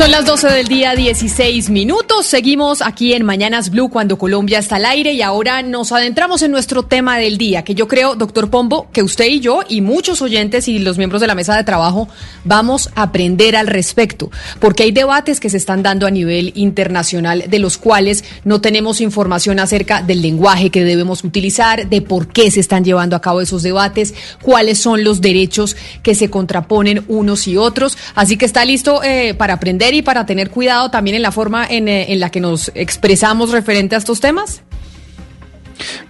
[0.00, 2.24] Son las 12 del día, 16 minutos.
[2.24, 6.50] Seguimos aquí en Mañanas Blue cuando Colombia está al aire y ahora nos adentramos en
[6.50, 10.22] nuestro tema del día, que yo creo, doctor Pombo, que usted y yo y muchos
[10.22, 12.08] oyentes y los miembros de la mesa de trabajo
[12.44, 17.44] vamos a aprender al respecto, porque hay debates que se están dando a nivel internacional
[17.46, 22.50] de los cuales no tenemos información acerca del lenguaje que debemos utilizar, de por qué
[22.50, 27.46] se están llevando a cabo esos debates, cuáles son los derechos que se contraponen unos
[27.46, 27.98] y otros.
[28.14, 31.66] Así que está listo eh, para aprender y para tener cuidado también en la forma
[31.66, 34.62] en, eh, en la que nos expresamos referente a estos temas?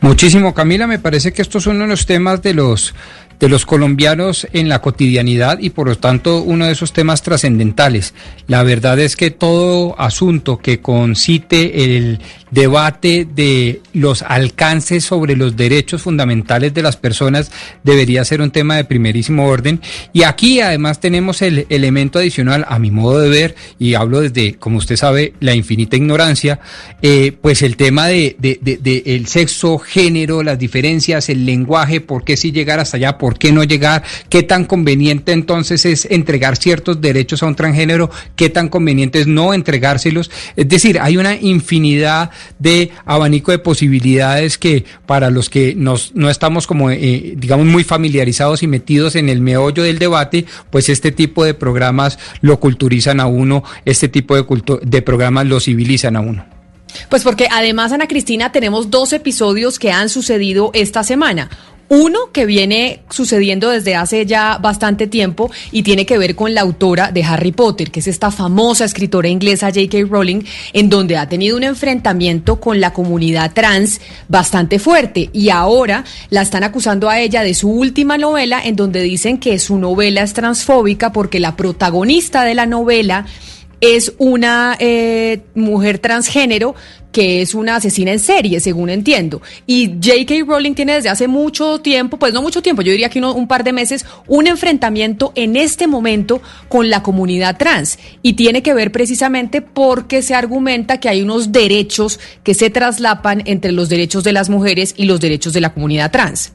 [0.01, 0.87] Muchísimo, Camila.
[0.87, 2.95] Me parece que estos son uno de los temas de los
[3.41, 8.15] de los colombianos en la cotidianidad y por lo tanto uno de esos temas trascendentales.
[8.47, 15.57] La verdad es que todo asunto que concite el debate de los alcances sobre los
[15.57, 17.51] derechos fundamentales de las personas
[17.83, 19.81] debería ser un tema de primerísimo orden.
[20.13, 24.55] Y aquí además tenemos el elemento adicional, a mi modo de ver, y hablo desde,
[24.55, 26.61] como usted sabe, la infinita ignorancia,
[27.03, 32.37] eh, pues el tema de, de, el sexo, género, las diferencias, el lenguaje, por qué
[32.37, 37.01] sí llegar hasta allá, por qué no llegar, qué tan conveniente entonces es entregar ciertos
[37.01, 40.31] derechos a un transgénero, qué tan conveniente es no entregárselos.
[40.57, 46.31] Es decir, hay una infinidad de abanico de posibilidades que para los que nos, no
[46.31, 51.13] estamos como, eh, digamos, muy familiarizados y metidos en el meollo del debate, pues este
[51.13, 54.45] tipo de programas lo culturizan a uno, este tipo de,
[54.83, 56.61] de programas lo civilizan a uno.
[57.09, 61.51] Pues porque además, Ana Cristina, tenemos dos episodios que han sucedido esta semana.
[61.93, 66.61] Uno que viene sucediendo desde hace ya bastante tiempo y tiene que ver con la
[66.61, 70.07] autora de Harry Potter, que es esta famosa escritora inglesa J.K.
[70.09, 76.05] Rowling, en donde ha tenido un enfrentamiento con la comunidad trans bastante fuerte y ahora
[76.29, 80.23] la están acusando a ella de su última novela en donde dicen que su novela
[80.23, 83.27] es transfóbica porque la protagonista de la novela
[83.81, 86.75] es una eh, mujer transgénero
[87.13, 89.43] que es una asesina en serie, según entiendo.
[89.67, 90.45] Y J.K.
[90.47, 93.65] Rowling tiene desde hace mucho tiempo, pues no mucho tiempo, yo diría que un par
[93.65, 97.99] de meses, un enfrentamiento en este momento con la comunidad trans.
[98.23, 103.43] Y tiene que ver precisamente porque se argumenta que hay unos derechos que se traslapan
[103.47, 106.53] entre los derechos de las mujeres y los derechos de la comunidad trans.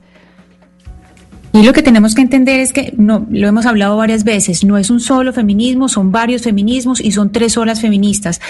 [1.55, 4.77] Y lo que tenemos que entender es que, no, lo hemos hablado varias veces, no
[4.77, 8.41] es un solo feminismo, son varios feminismos y son tres olas feministas.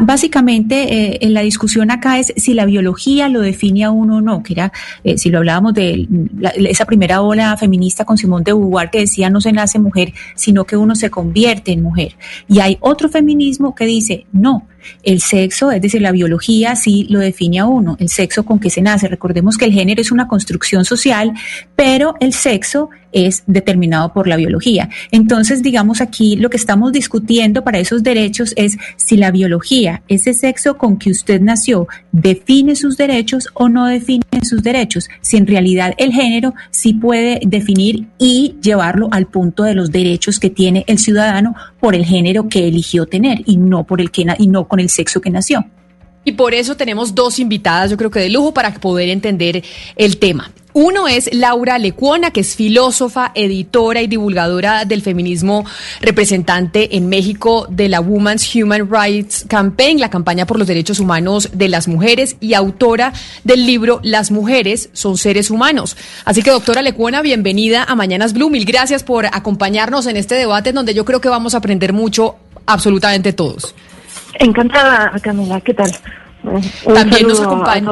[0.00, 4.20] Básicamente, eh, en la discusión acá es si la biología lo define a uno o
[4.22, 4.72] no, que era,
[5.04, 6.08] eh, si lo hablábamos de
[6.70, 10.64] esa primera ola feminista con Simón de Beauvoir que decía no se nace mujer, sino
[10.64, 12.16] que uno se convierte en mujer.
[12.48, 14.66] Y hay otro feminismo que dice, no,
[15.02, 18.70] el sexo, es decir, la biología sí lo define a uno, el sexo con que
[18.70, 19.08] se nace.
[19.08, 21.32] Recordemos que el género es una construcción social,
[21.74, 24.90] pero el sexo es determinado por la biología.
[25.10, 30.34] Entonces, digamos aquí lo que estamos discutiendo para esos derechos es si la biología, ese
[30.34, 35.46] sexo con que usted nació, define sus derechos o no define sus derechos, si en
[35.46, 40.84] realidad el género sí puede definir y llevarlo al punto de los derechos que tiene
[40.86, 44.68] el ciudadano por el género que eligió tener y no por el que y no
[44.68, 45.64] con el sexo que nació.
[46.24, 49.62] Y por eso tenemos dos invitadas, yo creo que de lujo, para poder entender
[49.94, 50.50] el tema.
[50.78, 55.64] Uno es Laura Lecuona, que es filósofa, editora y divulgadora del feminismo,
[56.02, 61.48] representante en México de la Women's Human Rights Campaign, la campaña por los derechos humanos
[61.54, 65.96] de las mujeres, y autora del libro Las mujeres son seres humanos.
[66.26, 68.50] Así que, doctora Lecuona, bienvenida a Mañanas Blue.
[68.50, 71.94] Mil gracias por acompañarnos en este debate, en donde yo creo que vamos a aprender
[71.94, 72.36] mucho,
[72.66, 73.74] absolutamente todos.
[74.38, 75.90] Encantada, Camila, ¿qué tal?
[76.44, 77.88] Un También nos acompaña.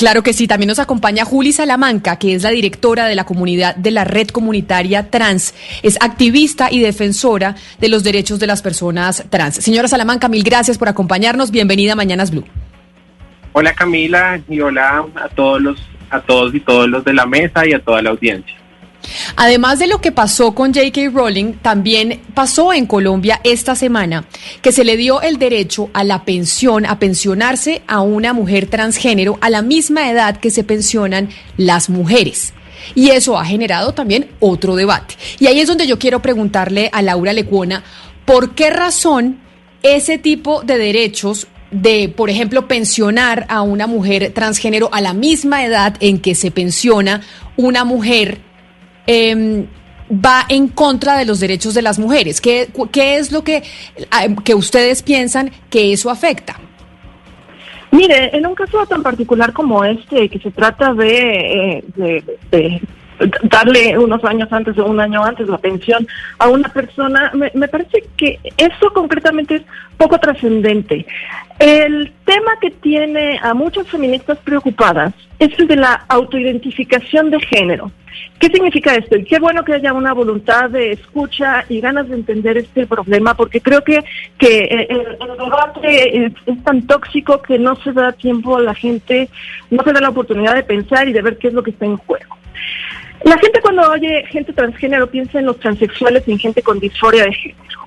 [0.00, 3.76] Claro que sí, también nos acompaña Juli Salamanca, que es la directora de la comunidad
[3.76, 5.54] de la Red Comunitaria Trans.
[5.82, 9.56] Es activista y defensora de los derechos de las personas trans.
[9.56, 11.50] Señora Salamanca, mil gracias por acompañarnos.
[11.50, 12.46] Bienvenida a Mañanas Blue.
[13.52, 17.66] Hola Camila y hola a todos los a todos y todos los de la mesa
[17.66, 18.56] y a toda la audiencia.
[19.36, 21.10] Además de lo que pasó con J.K.
[21.12, 24.26] Rowling, también pasó en Colombia esta semana
[24.62, 29.38] que se le dio el derecho a la pensión, a pensionarse a una mujer transgénero
[29.40, 32.52] a la misma edad que se pensionan las mujeres.
[32.94, 35.14] Y eso ha generado también otro debate.
[35.38, 37.84] Y ahí es donde yo quiero preguntarle a Laura Lecuona,
[38.24, 39.38] ¿por qué razón
[39.82, 45.64] ese tipo de derechos de, por ejemplo, pensionar a una mujer transgénero a la misma
[45.64, 47.22] edad en que se pensiona
[47.56, 48.40] una mujer
[49.06, 49.66] eh,
[50.10, 52.40] va en contra de los derechos de las mujeres.
[52.40, 53.62] ¿Qué, qué es lo que,
[54.44, 56.58] que ustedes piensan que eso afecta?
[57.92, 62.80] Mire, en un caso tan particular como este, que se trata de, de, de
[63.42, 66.06] darle unos años antes o un año antes la pensión
[66.38, 69.62] a una persona, me, parece que eso concretamente es
[69.96, 71.06] poco trascendente.
[71.58, 77.90] El tema que tiene a muchas feministas preocupadas es el de la autoidentificación de género.
[78.38, 79.16] ¿Qué significa esto?
[79.16, 83.34] Y qué bueno que haya una voluntad de escucha y ganas de entender este problema,
[83.34, 84.02] porque creo que,
[84.38, 89.28] que el, debate es, tan tóxico que no se da tiempo a la gente,
[89.70, 91.84] no se da la oportunidad de pensar y de ver qué es lo que está
[91.84, 92.36] en juego.
[93.24, 97.24] La gente cuando oye gente transgénero piensa en los transexuales y en gente con disforia
[97.24, 97.80] de género.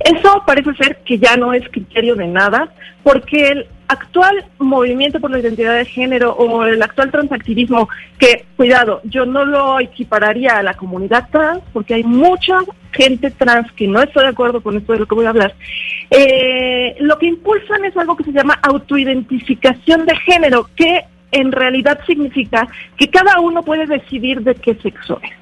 [0.00, 2.68] Eso parece ser que ya no es criterio de nada,
[3.02, 7.88] porque el actual movimiento por la identidad de género o el actual transactivismo,
[8.18, 12.58] que, cuidado, yo no lo equipararía a la comunidad trans, porque hay mucha
[12.92, 15.54] gente trans que no estoy de acuerdo con esto de lo que voy a hablar,
[16.10, 22.00] eh, lo que impulsan es algo que se llama autoidentificación de género, que en realidad
[22.06, 25.32] significa que cada uno puede decidir de qué sexo es.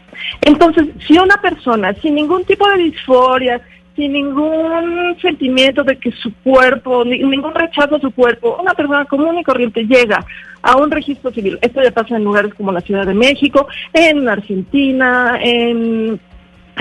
[0.42, 3.60] Entonces, si una persona sin ningún tipo de disforia,
[3.96, 9.04] sin ningún sentimiento de que su cuerpo, ni, ningún rechazo a su cuerpo, una persona
[9.04, 10.24] común y corriente llega
[10.62, 11.58] a un registro civil.
[11.60, 16.20] Esto ya pasa en lugares como la Ciudad de México, en Argentina, en,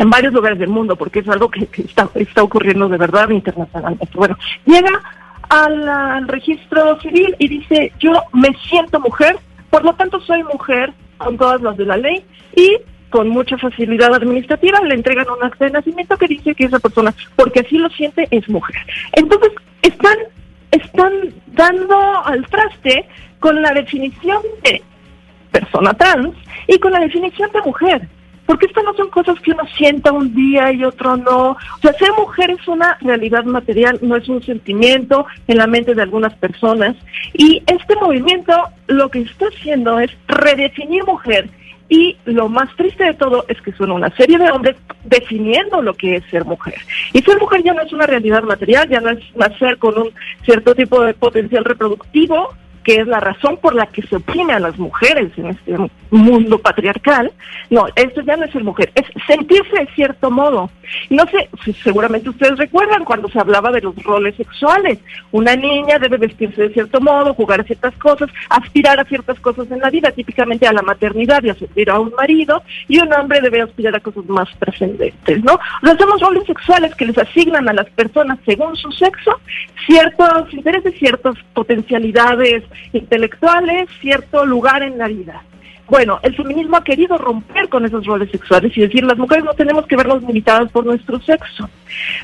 [0.06, 4.10] varios lugares del mundo, porque es algo que, que está, está ocurriendo de verdad internacionalmente.
[4.16, 5.02] Bueno, llega
[5.50, 9.38] al, registro civil y dice, yo me siento mujer,
[9.70, 12.24] por lo tanto soy mujer con todas las de la ley
[12.56, 12.78] y
[13.10, 17.14] con mucha facilidad administrativa le entregan un acta de nacimiento que dice que esa persona,
[17.36, 18.76] porque así lo siente, es mujer.
[19.12, 19.52] Entonces,
[19.84, 20.18] están,
[20.72, 21.12] están
[21.48, 21.96] dando
[22.26, 23.06] al traste
[23.40, 24.82] con la definición de
[25.52, 26.36] persona trans
[26.68, 28.10] y con la definición de mujer.
[28.46, 31.52] Porque estas no son cosas que uno sienta un día y otro no.
[31.52, 35.96] O sea, ser mujer es una realidad material, no es un sentimiento en la mente
[35.96, 36.96] de algunas personas.
[37.34, 38.54] Y este movimiento
[38.88, 41.50] lo que está haciendo es redefinir mujer
[41.90, 45.94] y lo más triste de todo es que son una serie de hombres definiendo lo
[45.94, 46.76] que es ser mujer.
[47.12, 50.12] Y ser mujer ya no es una realidad material, ya no es nacer con un
[50.44, 52.50] cierto tipo de potencial reproductivo,
[52.84, 55.76] que es la razón por la que se oprime a las mujeres en este
[56.12, 57.32] mundo patriarcal.
[57.70, 60.70] No, esto ya no es ser mujer, es sentirse de cierto modo.
[61.10, 61.50] No sé,
[61.84, 65.00] seguramente ustedes recuerdan cuando se hablaba de los roles sexuales.
[65.32, 69.72] Una niña debe vestirse de cierto modo, jugar a ciertas cosas, aspirar a ciertas cosas
[69.72, 73.12] en la vida, típicamente a la maternidad y a servir a un marido, y un
[73.14, 75.54] hombre debe aspirar a cosas más trascendentes, ¿no?
[75.54, 79.40] O sea, somos roles sexuales que les asignan a las personas según su sexo
[79.86, 85.44] ciertos intereses, ciertas potencialidades intelectuales, cierto lugar en la vida.
[85.88, 89.54] Bueno, el feminismo ha querido romper con esos roles sexuales y decir, las mujeres no
[89.54, 91.70] tenemos que vernos limitadas por nuestro sexo.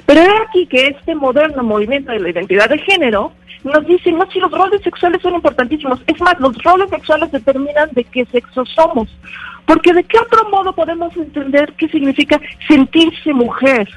[0.06, 4.30] Pero es aquí que este moderno movimiento de la identidad de género nos dice, no,
[4.32, 6.02] si los roles sexuales son importantísimos.
[6.08, 9.10] Es más, los roles sexuales determinan de qué sexo somos.
[9.66, 13.90] Porque de qué otro modo podemos entender qué significa sentirse mujer.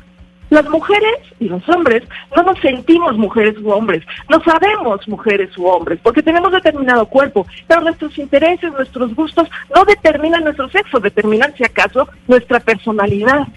[0.52, 2.02] Las mujeres y los hombres
[2.36, 7.46] no nos sentimos mujeres u hombres, no sabemos mujeres u hombres, porque tenemos determinado cuerpo,
[7.66, 13.48] pero nuestros intereses, nuestros gustos no determinan nuestro sexo, determinan si acaso nuestra personalidad.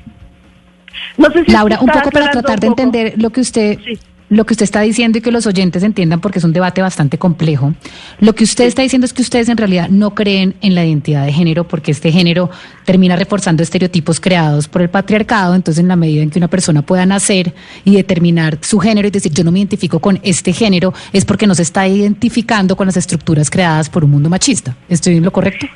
[1.17, 3.77] No sé si Laura, un poco para tratar de entender lo que usted...
[3.83, 6.81] Sí lo que usted está diciendo y que los oyentes entiendan porque es un debate
[6.81, 7.73] bastante complejo.
[8.19, 11.25] Lo que usted está diciendo es que ustedes en realidad no creen en la identidad
[11.25, 12.49] de género porque este género
[12.85, 15.55] termina reforzando estereotipos creados por el patriarcado.
[15.55, 17.53] Entonces, en la medida en que una persona pueda nacer
[17.83, 21.47] y determinar su género y decir yo no me identifico con este género, es porque
[21.47, 24.75] no se está identificando con las estructuras creadas por un mundo machista.
[24.89, 25.67] ¿Estoy en lo correcto?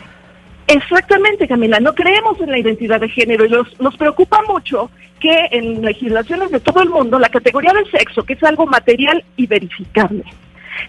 [0.68, 1.79] Exactamente, Camila.
[1.79, 6.52] No creemos en la identidad de género y nos, nos preocupa mucho que en legislaciones
[6.52, 10.24] de todo el mundo la categoría del sexo, que es algo material y verificable,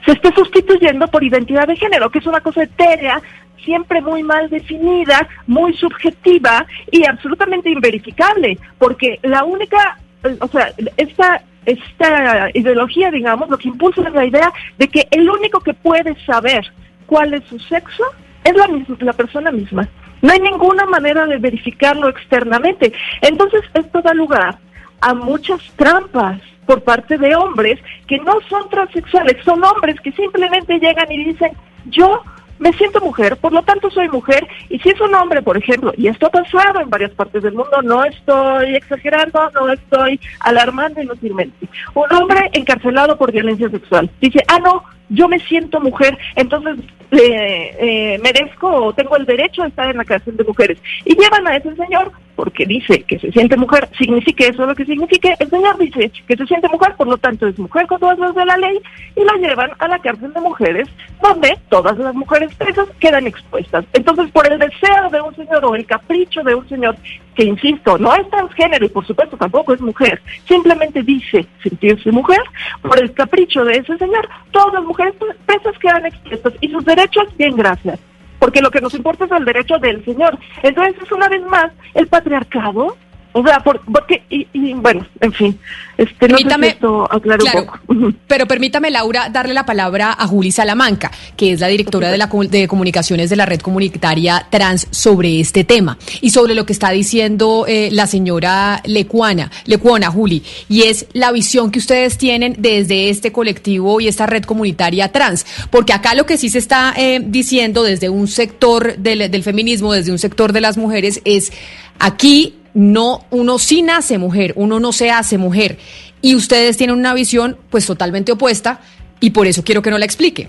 [0.05, 3.21] se esté sustituyendo por identidad de género, que es una cosa etérea,
[3.65, 9.99] siempre muy mal definida, muy subjetiva y absolutamente inverificable, porque la única,
[10.41, 15.29] o sea, esta esta ideología, digamos, lo que impulsa es la idea de que el
[15.29, 16.65] único que puede saber
[17.07, 18.05] cuál es su sexo
[18.45, 18.69] es la,
[19.01, 19.89] la persona misma.
[20.23, 22.93] No hay ninguna manera de verificarlo externamente.
[23.23, 24.59] Entonces, esto da lugar
[25.01, 30.79] a muchas trampas por parte de hombres que no son transexuales, son hombres que simplemente
[30.79, 31.53] llegan y dicen,
[31.87, 32.23] yo
[32.61, 35.93] me siento mujer, por lo tanto soy mujer, y si es un hombre, por ejemplo,
[35.97, 41.03] y esto ha pasado en varias partes del mundo, no estoy exagerando, no estoy alarmando
[41.03, 46.79] inútilmente, un hombre encarcelado por violencia sexual dice, ah, no, yo me siento mujer, entonces
[47.11, 50.79] eh, eh, merezco o tengo el derecho de estar en la cárcel de mujeres.
[51.05, 54.87] Y llevan a ese señor porque dice que se siente mujer, signifique eso lo que
[54.87, 58.19] signifique, el señor dice que se siente mujer, por lo tanto es mujer con todas
[58.19, 58.81] las de la ley,
[59.15, 60.89] y la llevan a la cárcel de mujeres,
[61.23, 63.85] donde todas las mujeres presas quedan expuestas.
[63.93, 66.97] Entonces, por el deseo de un señor o el capricho de un señor,
[67.35, 72.41] que insisto, no es transgénero y por supuesto tampoco es mujer, simplemente dice sentirse mujer,
[72.83, 75.15] por el capricho de ese señor, todas las mujeres
[75.47, 77.99] presas quedan expuestas y sus derechos, bien, gracias.
[78.39, 80.39] Porque lo que nos importa es el derecho del Señor.
[80.63, 82.97] Entonces es una vez más el patriarcado
[83.33, 85.59] o sea, porque, y, bueno, en fin,
[85.97, 87.79] este, no permítame, esto un poco.
[88.27, 92.27] Pero permítame, Laura, darle la palabra a Juli Salamanca, que es la directora de, la,
[92.27, 96.91] de comunicaciones de la red comunitaria trans sobre este tema y sobre lo que está
[96.91, 103.11] diciendo eh, la señora Lecuana, Lecuona, Juli, y es la visión que ustedes tienen desde
[103.11, 107.21] este colectivo y esta red comunitaria trans, porque acá lo que sí se está eh,
[107.23, 111.53] diciendo desde un sector del, del feminismo, desde un sector de las mujeres, es
[112.01, 115.79] aquí no, uno sí nace mujer, uno no se hace mujer.
[116.23, 118.81] Y ustedes tienen una visión pues totalmente opuesta
[119.21, 120.49] y por eso quiero que no la explique.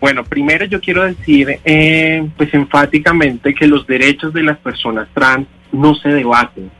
[0.00, 5.46] Bueno, primero yo quiero decir eh, pues enfáticamente que los derechos de las personas trans
[5.70, 6.70] no se debaten,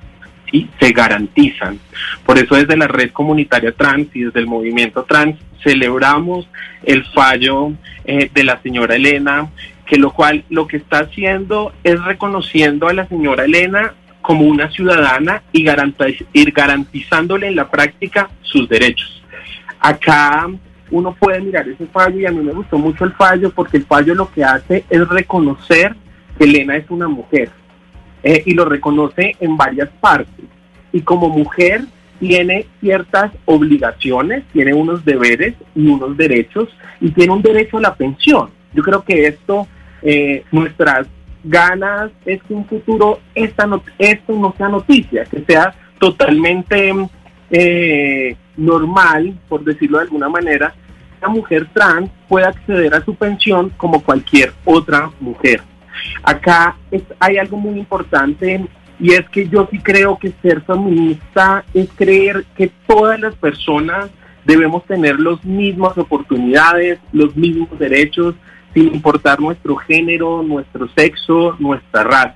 [0.51, 0.69] ¿sí?
[0.81, 1.79] se garantizan.
[2.27, 6.49] Por eso desde la red comunitaria trans y desde el movimiento trans celebramos
[6.83, 7.73] el fallo
[8.05, 9.49] eh, de la señora Elena,
[9.87, 14.71] que lo cual lo que está haciendo es reconociendo a la señora Elena como una
[14.71, 15.67] ciudadana y,
[16.33, 19.23] ir garantizándole en la práctica sus derechos.
[19.81, 20.49] Acá
[20.91, 23.85] uno puede mirar ese fallo y a mí me gustó mucho el fallo porque el
[23.85, 25.97] fallo lo que hace es reconocer
[26.39, 27.51] que Elena es una mujer
[28.23, 30.45] eh, y lo reconoce en varias partes.
[30.93, 31.83] Y como mujer
[32.21, 36.69] tiene ciertas obligaciones, tiene unos deberes y unos derechos
[37.01, 38.51] y tiene un derecho a la pensión.
[38.73, 39.67] Yo creo que esto,
[40.03, 41.09] eh, nuestras
[41.45, 46.93] ganas es que un futuro esta no, esto no sea noticia, que sea totalmente
[47.51, 50.75] eh, normal, por decirlo de alguna manera,
[51.21, 55.63] una mujer trans pueda acceder a su pensión como cualquier otra mujer.
[56.23, 56.77] Acá
[57.21, 58.67] hay algo muy importante
[58.99, 64.11] y es que yo sí creo que ser feminista es creer que todas las personas
[64.45, 68.35] debemos tener las mismas oportunidades, los mismos derechos,
[68.75, 72.35] sin importar nuestro género, nuestro sexo, nuestra raza.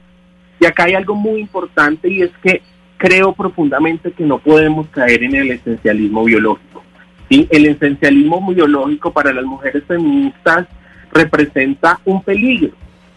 [0.60, 2.62] Y acá hay algo muy importante y es que
[2.96, 6.82] creo profundamente que no podemos caer en el esencialismo biológico.
[7.28, 7.46] ¿sí?
[7.50, 10.66] El esencialismo biológico para las mujeres feministas
[11.12, 12.72] representa un peligro,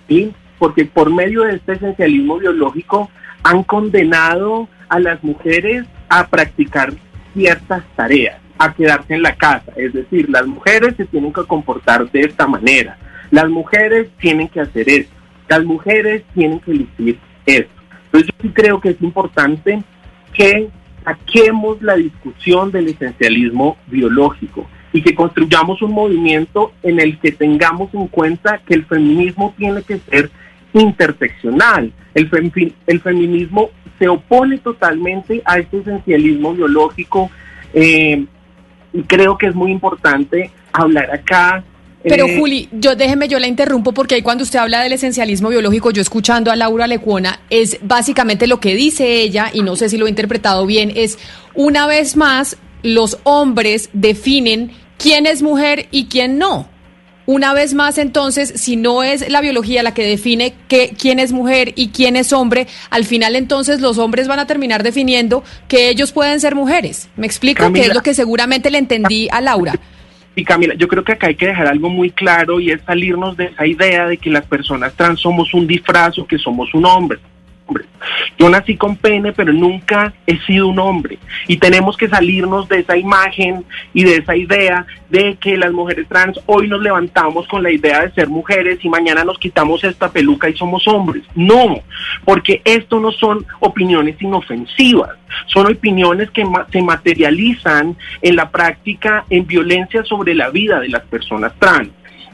[0.08, 0.34] ¿sí?
[0.58, 3.10] porque por medio de este esencialismo biológico
[3.44, 6.94] han condenado a las mujeres a practicar
[7.34, 9.72] ciertas tareas, a quedarse en la casa.
[9.78, 12.98] Es decir, las mujeres se tienen que comportar de esta manera,
[13.32, 15.14] las mujeres tienen que hacer esto,
[15.48, 17.72] las mujeres tienen que elegir esto.
[18.06, 19.84] Entonces yo sí creo que es importante
[20.34, 20.70] que
[21.04, 27.94] saquemos la discusión del esencialismo biológico y que construyamos un movimiento en el que tengamos
[27.94, 30.32] en cuenta que el feminismo tiene que ser
[30.74, 31.92] interseccional.
[32.14, 32.30] El,
[32.88, 33.70] el feminismo
[34.00, 37.30] se opone totalmente a este esencialismo biológico
[37.74, 38.26] eh,
[38.94, 41.64] y creo que es muy importante hablar acá
[42.04, 45.50] pero eh, Juli, yo déjeme, yo la interrumpo porque ahí cuando usted habla del esencialismo
[45.50, 49.90] biológico, yo escuchando a Laura Lecuona, es básicamente lo que dice ella, y no sé
[49.90, 51.18] si lo he interpretado bien, es
[51.56, 56.70] una vez más los hombres definen quién es mujer y quién no.
[57.26, 61.32] Una vez más, entonces, si no es la biología la que define que, quién es
[61.32, 65.90] mujer y quién es hombre, al final entonces los hombres van a terminar definiendo que
[65.90, 67.08] ellos pueden ser mujeres.
[67.18, 67.72] ¿Me explico?
[67.72, 69.76] que es lo que seguramente le entendí a Laura.
[70.40, 73.36] Y Camila, yo creo que acá hay que dejar algo muy claro y es salirnos
[73.36, 76.86] de esa idea de que las personas trans somos un disfraz o que somos un
[76.86, 77.20] hombre.
[78.38, 81.20] Yo nací con pene, pero nunca he sido un hombre.
[81.48, 86.08] Y tenemos que salirnos de esa imagen y de esa idea de que las mujeres
[86.08, 90.12] trans hoy nos levantamos con la idea de ser mujeres y mañana nos quitamos esta
[90.12, 91.24] peluca y somos hombres.
[91.36, 91.82] No,
[92.26, 99.46] porque esto no son opiniones inofensivas, son opiniones que se materializan en la práctica en
[99.46, 101.90] violencia sobre la vida de las personas trans.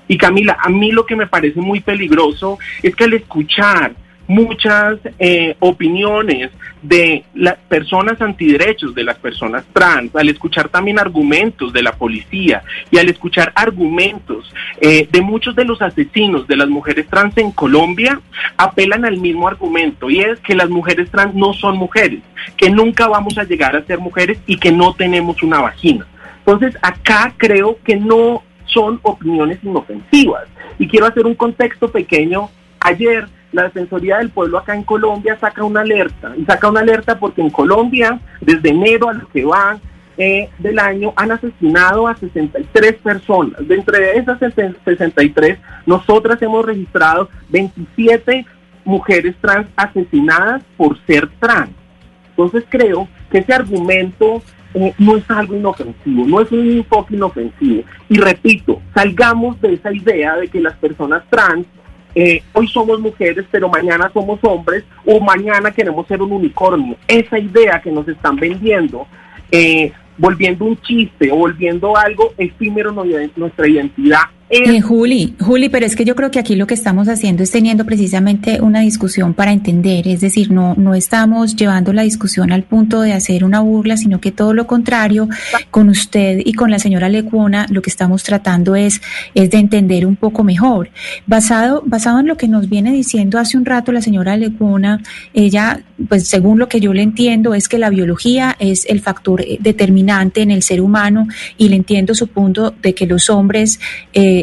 [0.07, 3.93] Y Camila, a mí lo que me parece muy peligroso es que al escuchar
[4.27, 6.51] muchas eh, opiniones
[6.81, 12.63] de las personas antiderechos, de las personas trans, al escuchar también argumentos de la policía
[12.91, 17.51] y al escuchar argumentos eh, de muchos de los asesinos de las mujeres trans en
[17.51, 18.19] Colombia,
[18.57, 22.19] apelan al mismo argumento y es que las mujeres trans no son mujeres,
[22.57, 26.05] que nunca vamos a llegar a ser mujeres y que no tenemos una vagina.
[26.39, 30.45] Entonces acá creo que no son opiniones inofensivas.
[30.77, 32.49] Y quiero hacer un contexto pequeño.
[32.79, 36.33] Ayer la Defensoría del Pueblo acá en Colombia saca una alerta.
[36.37, 39.79] Y saca una alerta porque en Colombia, desde enero a lo que va
[40.17, 43.65] eh, del año, han asesinado a 63 personas.
[43.65, 48.45] De entre esas 63, nosotras hemos registrado 27
[48.83, 51.71] mujeres trans asesinadas por ser trans.
[52.31, 54.41] Entonces creo que ese argumento
[54.73, 57.83] eh, no es algo inofensivo, no es un enfoque inofensivo.
[58.09, 61.65] Y repito, salgamos de esa idea de que las personas trans
[62.15, 66.95] eh, hoy somos mujeres, pero mañana somos hombres, o mañana queremos ser un unicornio.
[67.07, 69.05] Esa idea que nos están vendiendo,
[69.51, 72.93] eh, volviendo un chiste o volviendo algo efímero
[73.35, 77.07] nuestra identidad eh, Juli, Juli, pero es que yo creo que aquí lo que estamos
[77.07, 82.03] haciendo es teniendo precisamente una discusión para entender, es decir, no, no estamos llevando la
[82.03, 85.27] discusión al punto de hacer una burla, sino que todo lo contrario,
[85.71, 89.01] con usted y con la señora Lecuona, lo que estamos tratando es,
[89.33, 90.89] es de entender un poco mejor.
[91.25, 95.01] Basado, basado en lo que nos viene diciendo hace un rato la señora Lecuona,
[95.33, 99.43] ella, pues según lo que yo le entiendo, es que la biología es el factor
[99.59, 103.79] determinante en el ser humano y le entiendo su punto de que los hombres
[104.13, 104.34] eh,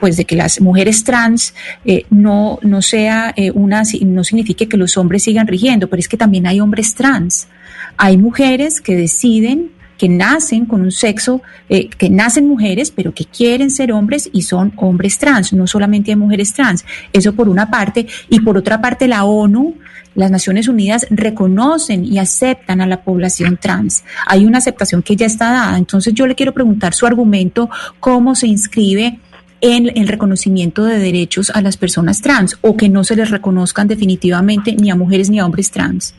[0.00, 1.54] pues de que las mujeres trans
[1.84, 6.08] eh, no, no sea eh, una, no signifique que los hombres sigan rigiendo, pero es
[6.08, 7.48] que también hay hombres trans.
[7.96, 13.24] Hay mujeres que deciden que nacen con un sexo, eh, que nacen mujeres, pero que
[13.24, 16.84] quieren ser hombres y son hombres trans, no solamente hay mujeres trans.
[17.12, 18.06] Eso por una parte.
[18.30, 19.74] Y por otra parte, la ONU,
[20.18, 24.04] las Naciones Unidas reconocen y aceptan a la población trans.
[24.26, 25.78] Hay una aceptación que ya está dada.
[25.78, 29.20] Entonces yo le quiero preguntar su argumento, cómo se inscribe
[29.60, 33.86] en el reconocimiento de derechos a las personas trans o que no se les reconozcan
[33.86, 36.16] definitivamente ni a mujeres ni a hombres trans.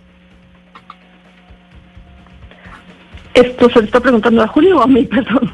[3.34, 5.54] Esto se le está preguntando a Julio o a mí, perdón.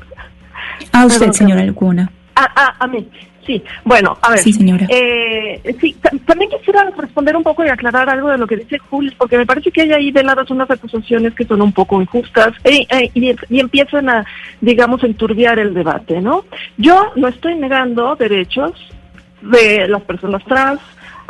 [0.91, 2.11] A usted, señora Laguna.
[2.35, 3.07] Ah, ah, a mí.
[3.45, 4.39] Sí, bueno, a ver.
[4.39, 4.87] Sí, señora.
[4.89, 9.11] Eh, sí, también quisiera responder un poco y aclarar algo de lo que dice Julio,
[9.17, 12.53] porque me parece que hay ahí de lado unas acusaciones que son un poco injustas
[12.63, 14.25] eh, y, y, empiezan a,
[14.61, 16.45] digamos, enturbiar el debate, ¿no?
[16.77, 18.73] Yo no estoy negando derechos
[19.41, 20.81] de las personas trans,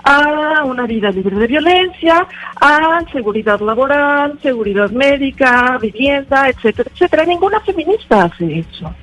[0.06, 2.28] a una vida libre de violencia,
[2.62, 7.26] a seguridad laboral, seguridad médica, vivienda, etcétera, etcétera.
[7.26, 8.94] Ninguna feminista hace eso.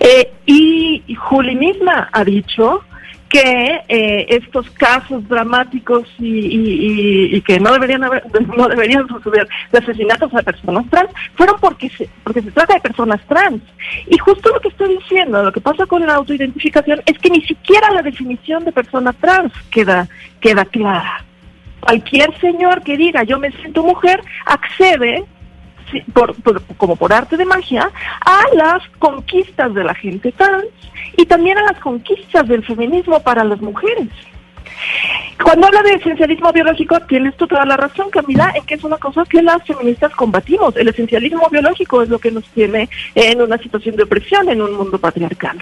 [0.00, 2.84] Eh, y Juli misma ha dicho
[3.34, 8.22] que eh, estos casos dramáticos y, que no deberían haber,
[8.56, 12.80] no deberían suceder de asesinatos a personas trans fueron porque se, porque se trata de
[12.80, 13.60] personas trans.
[14.06, 17.40] Y justo lo que estoy diciendo, lo que pasa con la autoidentificación es que ni
[17.40, 20.06] siquiera la definición de persona trans queda,
[20.40, 21.24] queda clara.
[21.80, 25.24] Cualquier señor que diga yo me siento mujer accede
[26.12, 26.34] por,
[26.76, 30.66] como por arte de magia, a las conquistas de la gente trans
[31.16, 34.08] y también a las conquistas del feminismo para las mujeres.
[35.42, 38.96] Cuando habla de esencialismo biológico, tienes tú toda la razón, Camila, en que es una
[38.96, 40.76] cosa que las feministas combatimos.
[40.76, 44.74] El esencialismo biológico es lo que nos tiene en una situación de opresión en un
[44.74, 45.58] mundo patriarcal.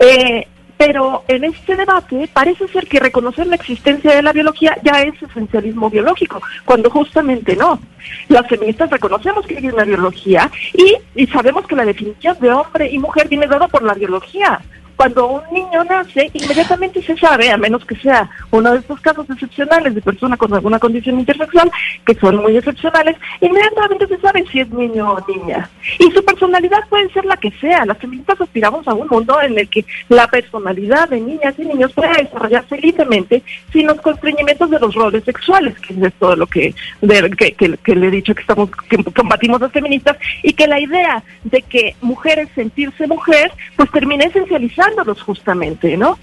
[0.00, 5.02] Eh, pero en este debate parece ser que reconocer la existencia de la biología ya
[5.02, 7.80] es esencialismo biológico, cuando justamente no.
[8.28, 12.90] Las feministas reconocemos que hay una biología y, y sabemos que la definición de hombre
[12.90, 14.60] y mujer viene dada por la biología
[14.96, 19.28] cuando un niño nace, inmediatamente se sabe, a menos que sea uno de estos casos
[19.28, 21.70] excepcionales de persona con alguna condición intersexual,
[22.04, 25.68] que son muy excepcionales, inmediatamente se sabe si es niño o niña.
[25.98, 27.84] Y su personalidad puede ser la que sea.
[27.84, 31.92] Las feministas aspiramos a un mundo en el que la personalidad de niñas y niños
[31.92, 36.74] pueda desarrollarse libremente sin los constreñimientos de los roles sexuales, que es todo lo que,
[37.02, 41.60] que, le he dicho que estamos que combatimos las feministas, y que la idea de
[41.62, 44.85] que mujeres sentirse mujer, pues termine esencializando
[45.22, 46.18] justamente, ¿no?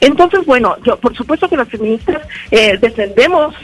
[0.00, 3.54] Entonces, bueno, yo por supuesto que las feministas eh, defendemos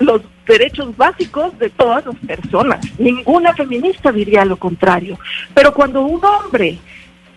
[0.00, 2.84] los derechos básicos de todas las personas.
[2.98, 5.18] Ninguna feminista diría lo contrario.
[5.54, 6.78] Pero cuando un hombre,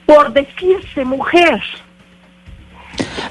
[0.06, 1.62] por decirse mujer,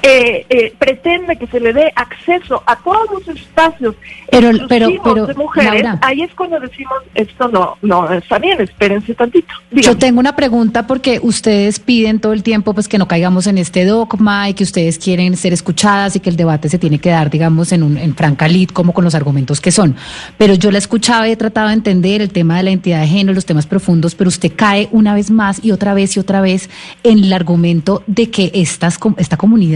[0.01, 3.95] eh, eh, pretende que se le dé acceso a todos los espacios
[4.31, 9.13] pero, pero, pero, de mujeres, ahí es cuando decimos, esto no, no está bien, espérense
[9.15, 9.53] tantito.
[9.71, 13.57] Yo tengo una pregunta porque ustedes piden todo el tiempo pues que no caigamos en
[13.57, 17.09] este dogma y que ustedes quieren ser escuchadas y que el debate se tiene que
[17.09, 19.95] dar, digamos, en un en franca lid, como con los argumentos que son.
[20.37, 23.07] Pero yo la escuchaba y he tratado de entender el tema de la identidad de
[23.07, 26.41] género, los temas profundos, pero usted cae una vez más y otra vez y otra
[26.41, 26.69] vez
[27.03, 29.68] en el argumento de que estas, esta comunidad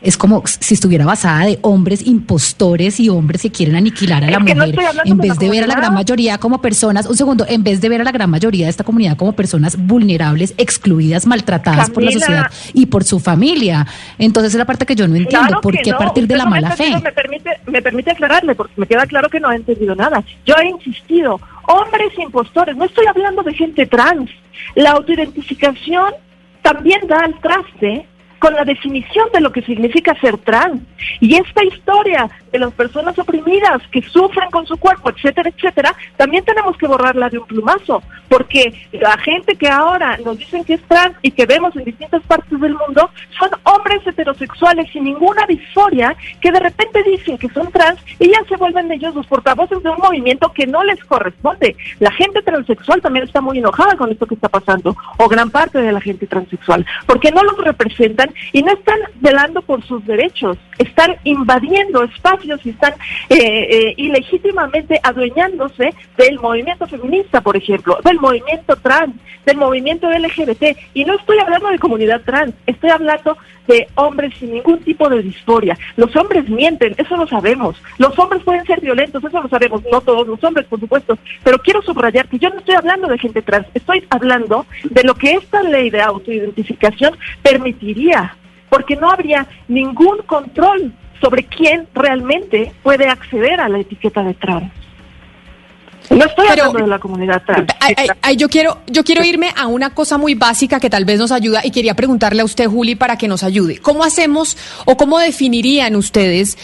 [0.00, 4.38] es como si estuviera basada de hombres impostores y hombres que quieren aniquilar a la
[4.38, 4.56] mujer,
[5.04, 7.88] en vez de, ver a la gran mayoría como personas, un segundo, en vez de
[7.88, 12.12] ver a la gran mayoría de esta comunidad como personas vulnerables, excluidas, maltratadas por la
[12.12, 13.86] sociedad y por su familia.
[14.18, 16.72] Entonces es la parte que yo no entiendo, ¿por qué a partir de la mala
[16.72, 16.90] fe?
[17.02, 20.22] Me permite, me permite aclararle, porque me queda claro que no ha entendido nada.
[20.44, 24.30] Yo he insistido, hombres impostores, no estoy hablando de gente trans.
[24.74, 26.12] La autoidentificación
[26.62, 28.06] también da al traste
[28.40, 30.82] con la definición de lo que significa ser trans.
[31.20, 36.44] Y esta historia de las personas oprimidas que sufren con su cuerpo, etcétera, etcétera, también
[36.44, 40.82] tenemos que borrarla de un plumazo, porque la gente que ahora nos dicen que es
[40.82, 46.16] trans y que vemos en distintas partes del mundo son hombres heterosexuales sin ninguna disforia
[46.40, 49.90] que de repente dicen que son trans y ya se vuelven ellos los portavoces de
[49.90, 51.76] un movimiento que no les corresponde.
[51.98, 55.78] La gente transexual también está muy enojada con esto que está pasando, o gran parte
[55.78, 60.56] de la gente transexual, porque no los representan y no están velando por sus derechos,
[60.78, 62.94] están invadiendo espacios y están
[63.28, 70.76] eh, eh, ilegítimamente adueñándose del movimiento feminista, por ejemplo, del movimiento trans, del movimiento LGBT.
[70.94, 75.22] Y no estoy hablando de comunidad trans, estoy hablando de hombres sin ningún tipo de
[75.22, 75.78] disforia.
[75.96, 77.80] Los hombres mienten, eso lo sabemos.
[77.98, 79.82] Los hombres pueden ser violentos, eso lo sabemos.
[79.90, 81.18] No todos los hombres, por supuesto.
[81.44, 85.14] Pero quiero subrayar que yo no estoy hablando de gente trans, estoy hablando de lo
[85.14, 88.36] que esta ley de autoidentificación permitiría
[88.70, 94.72] porque no habría ningún control sobre quién realmente puede acceder a la etiqueta de trans.
[96.10, 97.68] No estoy hablando de la comunidad trans.
[98.36, 101.60] yo quiero, yo quiero irme a una cosa muy básica que tal vez nos ayuda
[101.62, 103.78] y quería preguntarle a usted, Juli, para que nos ayude.
[103.78, 104.56] ¿Cómo hacemos
[104.86, 106.58] o cómo definirían ustedes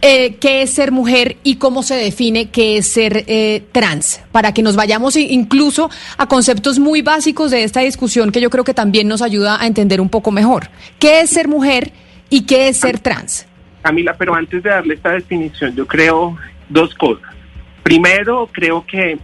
[0.00, 4.54] eh, qué es ser mujer y cómo se define qué es ser eh, trans, para
[4.54, 8.74] que nos vayamos incluso a conceptos muy básicos de esta discusión que yo creo que
[8.74, 10.70] también nos ayuda a entender un poco mejor.
[11.00, 11.92] ¿Qué es ser mujer
[12.30, 13.47] y qué es ser trans?
[13.88, 16.36] Camila, pero antes de darle esta definición, yo creo
[16.68, 17.34] dos cosas.
[17.82, 19.16] Primero, creo que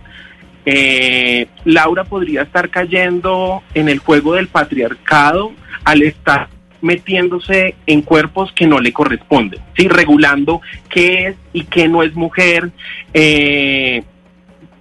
[0.65, 5.53] eh, Laura podría estar cayendo en el juego del patriarcado
[5.85, 6.49] al estar
[6.81, 9.87] metiéndose en cuerpos que no le corresponden, ¿sí?
[9.87, 12.71] regulando qué es y qué no es mujer.
[13.13, 14.03] Eh,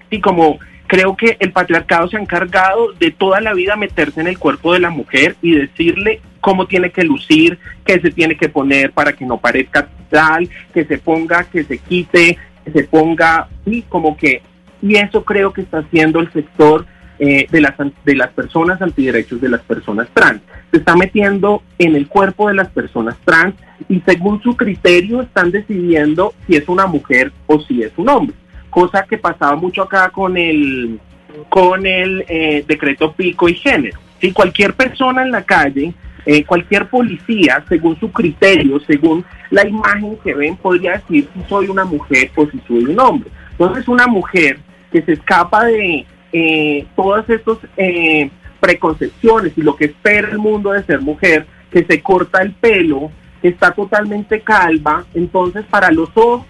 [0.10, 4.28] y como creo que el patriarcado se ha encargado de toda la vida meterse en
[4.28, 8.49] el cuerpo de la mujer y decirle cómo tiene que lucir, qué se tiene que
[8.49, 13.47] poner para que no parezca tal, que se ponga, que se quite, que se ponga,
[13.65, 14.41] y como que,
[14.82, 16.86] y eso creo que está haciendo el sector
[17.17, 20.41] eh, de, las, de las personas antiderechos de las personas trans.
[20.69, 23.56] Se está metiendo en el cuerpo de las personas trans
[23.88, 28.36] y según su criterio están decidiendo si es una mujer o si es un hombre.
[28.69, 30.99] Cosa que pasaba mucho acá con el,
[31.47, 33.97] con el eh, decreto pico y género.
[34.19, 35.93] Si cualquier persona en la calle,
[36.25, 41.67] eh, cualquier policía, según su criterio, según la imagen que ven, podría decir si soy
[41.67, 43.29] una mujer o si soy un hombre.
[43.51, 44.59] Entonces una mujer
[44.91, 50.71] que se escapa de, eh, todas estas eh, preconcepciones y lo que espera el mundo
[50.71, 56.09] de ser mujer, que se corta el pelo, que está totalmente calva, entonces para los
[56.15, 56.45] ojos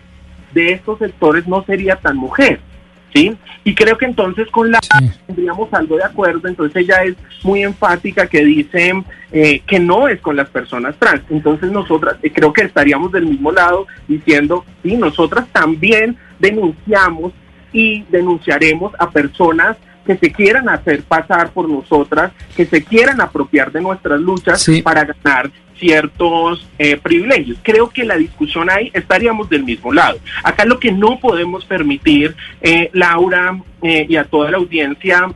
[0.54, 2.62] de estos sectores no sería tan mujer.
[3.14, 3.36] ¿Sí?
[3.64, 4.80] Y creo que entonces con la
[5.28, 8.92] tendríamos algo de acuerdo, entonces ella es muy enfática que dice
[9.32, 13.28] eh, que no es con las personas trans, entonces nosotras eh, creo que estaríamos del
[13.28, 17.34] mismo lado diciendo, sí, nosotras también denunciamos
[17.72, 23.72] y denunciaremos a personas que se quieran hacer pasar por nosotras, que se quieran apropiar
[23.72, 27.58] de nuestras luchas para ganar ciertos eh, privilegios.
[27.62, 30.18] Creo que la discusión ahí estaríamos del mismo lado.
[30.44, 35.32] Acá lo que no podemos permitir, eh, Laura eh, y a toda la audiencia,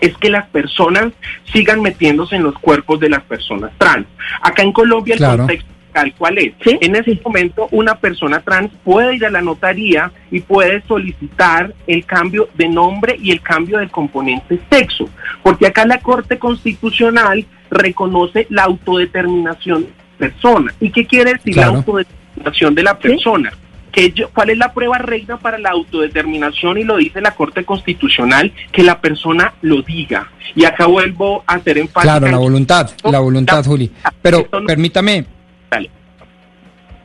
[0.00, 1.12] es que las personas
[1.52, 4.06] sigan metiéndose en los cuerpos de las personas trans.
[4.40, 5.79] Acá en Colombia el contexto
[6.16, 6.52] cuál es.
[6.64, 12.04] En ese momento una persona trans puede ir a la notaría y puede solicitar el
[12.04, 15.08] cambio de nombre y el cambio del componente sexo,
[15.42, 20.74] porque acá la Corte Constitucional reconoce la autodeterminación de la persona.
[20.80, 21.72] ¿Y qué quiere decir Claro.
[21.72, 23.52] la autodeterminación de la persona?
[23.92, 26.78] Que yo- ¿Cuál es la prueba reina para la autodeterminación?
[26.78, 30.30] Y lo dice la Corte Constitucional, que la persona lo diga.
[30.54, 32.18] Y acá vuelvo a hacer enfática.
[32.18, 33.90] Claro, la voluntad, la voluntad, Juli.
[34.22, 35.24] Pero no- permítame.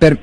[0.05, 0.19] Per-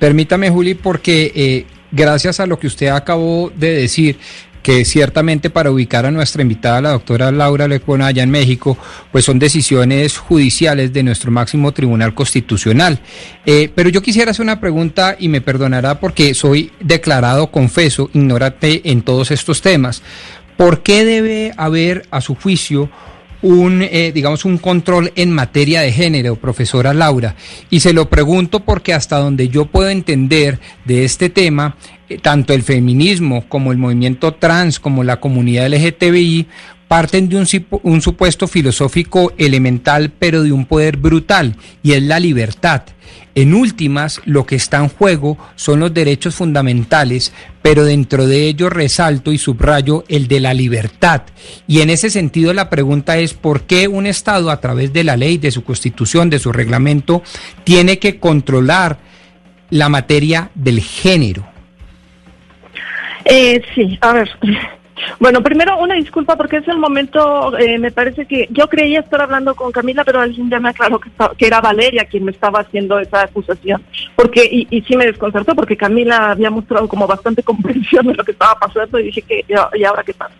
[0.00, 4.18] permítame, Juli, porque eh, gracias a lo que usted acabó de decir,
[4.64, 8.76] que ciertamente para ubicar a nuestra invitada, la doctora Laura Lecuona, allá en México,
[9.12, 12.98] pues son decisiones judiciales de nuestro máximo tribunal constitucional.
[13.46, 18.90] Eh, pero yo quisiera hacer una pregunta y me perdonará porque soy declarado, confeso, ignorante
[18.90, 20.02] en todos estos temas.
[20.58, 22.90] ¿Por qué debe haber, a su juicio,
[23.42, 27.34] un, eh, digamos, un control en materia de género, profesora Laura.
[27.70, 31.76] Y se lo pregunto porque hasta donde yo puedo entender de este tema,
[32.08, 36.46] eh, tanto el feminismo como el movimiento trans, como la comunidad LGTBI,
[36.90, 42.82] parten de un, supuesto filosófico elemental, pero de un poder brutal, y es la libertad.
[43.36, 48.72] En últimas, lo que está en juego son los derechos fundamentales, pero dentro de ellos
[48.72, 51.22] resalto y subrayo el de la libertad.
[51.68, 55.16] Y en ese sentido la pregunta es por qué un Estado a través de la
[55.16, 57.22] ley, de su constitución, de su reglamento,
[57.62, 58.98] tiene que controlar
[59.70, 61.46] la materia del género.
[63.26, 64.28] Eh, sí, a ver.
[65.18, 69.20] Bueno, primero una disculpa porque es el momento, eh, me parece que yo creía estar
[69.20, 72.60] hablando con Camila, pero alguien ya me aclaró que, que era Valeria quien me estaba
[72.60, 73.82] haciendo esa acusación,
[74.16, 78.32] porque y, sí me desconcertó porque Camila había mostrado como bastante comprensión de lo que
[78.32, 80.34] estaba pasando y dije que y ahora qué pasa.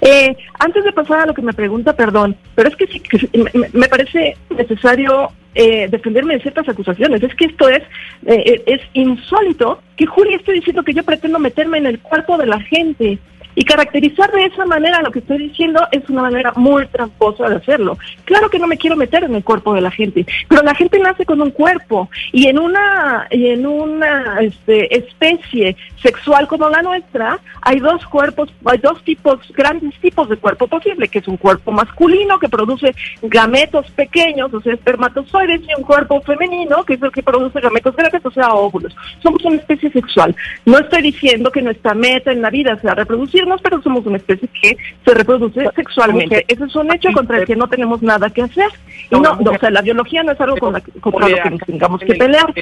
[0.00, 3.28] Eh, antes de pasar a lo que me pregunta, perdón, pero es que sí, que
[3.72, 7.22] me parece necesario eh, defenderme de ciertas acusaciones.
[7.22, 7.82] Es que esto es
[8.26, 12.46] eh, es insólito que Julia esté diciendo que yo pretendo meterme en el cuerpo de
[12.46, 13.18] la gente.
[13.54, 17.56] Y caracterizar de esa manera lo que estoy diciendo es una manera muy tramposa de
[17.56, 17.98] hacerlo.
[18.24, 20.98] Claro que no me quiero meter en el cuerpo de la gente, pero la gente
[20.98, 26.82] nace con un cuerpo y en una y en una este, especie sexual como la
[26.82, 31.36] nuestra hay dos cuerpos, hay dos tipos, grandes tipos de cuerpo posible, que es un
[31.36, 37.02] cuerpo masculino que produce gametos pequeños, o sea, espermatozoides, y un cuerpo femenino que es
[37.02, 38.96] el que produce gametos grandes, o sea, óvulos.
[39.22, 40.34] Somos una especie sexual.
[40.64, 42.94] No estoy diciendo que nuestra meta en la vida sea
[43.40, 46.44] reproducirnos, pero somos una especie que se reproduce sexualmente.
[46.48, 48.68] Ese es un hecho contra el que no tenemos nada que hacer.
[49.10, 51.60] Y no, o sea, la biología no es algo con la- contra lo que nos
[51.60, 52.54] tengamos que pelear.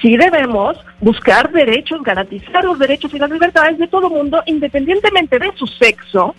[0.00, 5.50] Sí debemos buscar derechos, garantizar los derechos y las libertades de todo mundo, independientemente de
[5.56, 6.34] su sexo,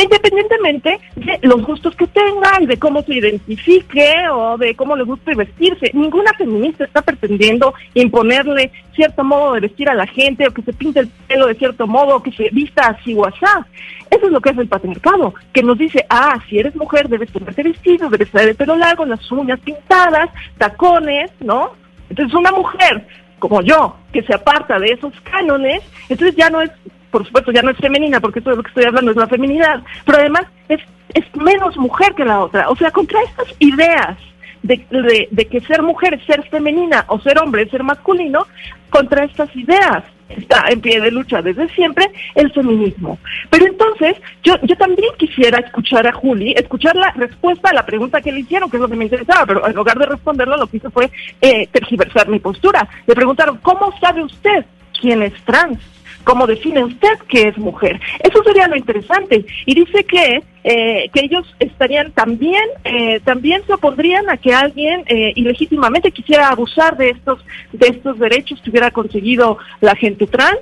[0.00, 5.04] independientemente de los gustos que tenga y de cómo se identifique o de cómo le
[5.04, 5.90] guste vestirse.
[5.92, 10.72] Ninguna feminista está pretendiendo imponerle cierto modo de vestir a la gente o que se
[10.72, 13.66] pinte el pelo de cierto modo o que se vista así o asá.
[14.10, 17.30] Eso es lo que es el patriarcado, que nos dice, ah, si eres mujer debes
[17.30, 21.72] ponerte vestido, debes traer el pelo largo, las uñas pintadas, tacones, ¿no?
[22.10, 23.06] Entonces una mujer
[23.42, 26.70] como yo, que se aparta de esos cánones, entonces ya no es,
[27.12, 29.28] por supuesto, ya no es femenina, porque eso de lo que estoy hablando es la
[29.28, 30.80] feminidad, pero además es,
[31.34, 32.70] menos mujer que la otra.
[32.70, 34.16] O sea, contra estas ideas
[34.62, 38.46] de, de, que ser mujer es ser femenina o ser hombre es ser masculino,
[38.90, 43.18] contra estas ideas está en pie de lucha desde siempre el feminismo.
[43.50, 48.22] Pero entonces, yo, yo también quisiera escuchar a Juli, escuchar la respuesta a la pregunta
[48.22, 50.66] que le hicieron, que es lo que me interesaba, pero en lugar de responderlo, lo
[50.66, 51.10] que hizo fue
[51.42, 52.88] eh, tergiversar mi postura.
[53.06, 54.64] Le preguntaron, ¿cómo sabe usted
[54.98, 55.78] quién es trans?
[56.24, 58.00] ¿Cómo define usted qué es mujer?
[58.20, 59.44] Eso sería lo interesante.
[59.66, 65.04] Y dice que, eh, que ellos estarían también, eh, también se opondrían a que alguien
[65.06, 70.60] eh, ilegítimamente quisiera abusar de estos, de estos derechos que hubiera conseguido la gente trans,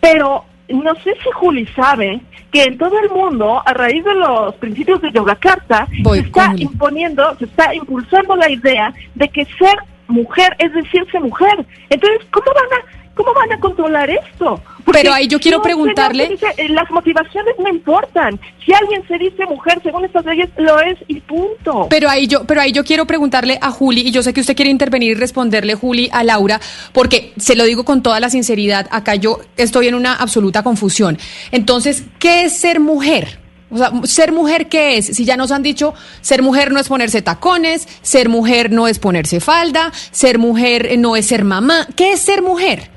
[0.00, 4.54] pero no sé si Juli sabe que en todo el mundo, a raíz de los
[4.56, 9.76] principios de Yogyakarta, se está imponiendo, se está impulsando la idea de que ser
[10.08, 11.66] mujer es decirse mujer.
[11.90, 14.60] Entonces, ¿cómo van a, cómo van a controlar esto?
[14.92, 18.38] Pero ahí yo quiero preguntarle- dice, eh, las motivaciones no importan.
[18.64, 21.86] Si alguien se dice mujer según estas leyes, lo es y punto.
[21.90, 24.54] Pero ahí yo, pero ahí yo quiero preguntarle a Juli, y yo sé que usted
[24.54, 26.60] quiere intervenir y responderle, Juli, a Laura,
[26.92, 31.18] porque se lo digo con toda la sinceridad, acá yo estoy en una absoluta confusión.
[31.50, 33.38] Entonces, ¿qué es ser mujer?
[33.70, 35.06] O sea, ser mujer, ¿qué es?
[35.06, 38.98] Si ya nos han dicho, ser mujer no es ponerse tacones, ser mujer no es
[38.98, 41.88] ponerse falda, ser mujer no es ser mamá.
[41.96, 42.90] ¿Qué es ser mujer?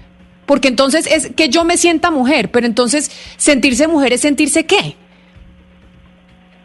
[0.48, 4.96] Porque entonces es que yo me sienta mujer, pero entonces sentirse mujer es sentirse qué?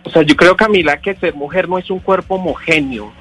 [0.04, 3.12] O sea, yo creo, Camila, que ser mujer no es un cuerpo homogéneo,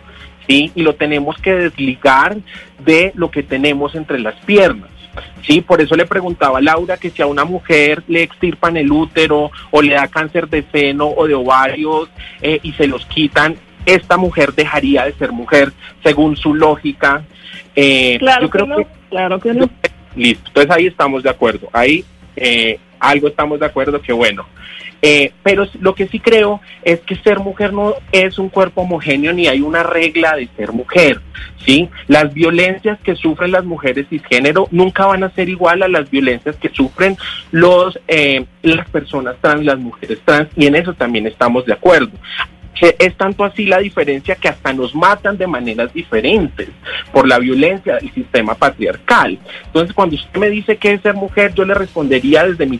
[0.47, 0.71] ¿sí?
[0.75, 2.37] Y lo tenemos que desligar
[2.85, 4.89] de lo que tenemos entre las piernas.
[5.45, 8.91] Sí, por eso le preguntaba a Laura que si a una mujer le extirpan el
[8.91, 12.07] útero o le da cáncer de seno o de ovarios
[12.41, 17.23] eh, y se los quitan, esta mujer dejaría de ser mujer según su lógica.
[17.75, 19.69] Eh, Claro yo creo que no, que claro que no.
[20.15, 21.69] Listo, entonces ahí estamos de acuerdo.
[21.73, 22.03] Ahí
[22.35, 24.45] eh, algo estamos de acuerdo que bueno.
[25.03, 29.33] Eh, pero lo que sí creo es que ser mujer no es un cuerpo homogéneo
[29.33, 31.19] ni hay una regla de ser mujer,
[31.65, 31.89] ¿sí?
[32.07, 36.55] Las violencias que sufren las mujeres cisgénero nunca van a ser igual a las violencias
[36.57, 37.17] que sufren
[37.49, 42.11] los eh, las personas trans, las mujeres trans, y en eso también estamos de acuerdo
[42.73, 46.69] que es tanto así la diferencia que hasta nos matan de maneras diferentes
[47.11, 49.37] por la violencia del sistema patriarcal.
[49.65, 52.79] Entonces, cuando usted me dice que es ser mujer, yo le respondería desde mi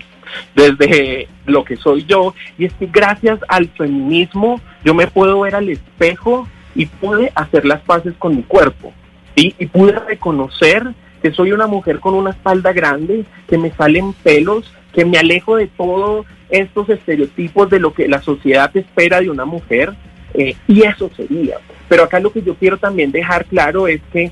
[0.56, 5.56] desde lo que soy yo, y es que gracias al feminismo yo me puedo ver
[5.56, 8.94] al espejo y pude hacer las paces con mi cuerpo,
[9.36, 9.54] ¿sí?
[9.60, 10.88] Y pude reconocer
[11.22, 15.56] que soy una mujer con una espalda grande, que me salen pelos, que me alejo
[15.56, 19.94] de todos estos estereotipos de lo que la sociedad espera de una mujer,
[20.34, 21.58] eh, y eso sería.
[21.90, 24.32] Pero acá lo que yo quiero también dejar claro es que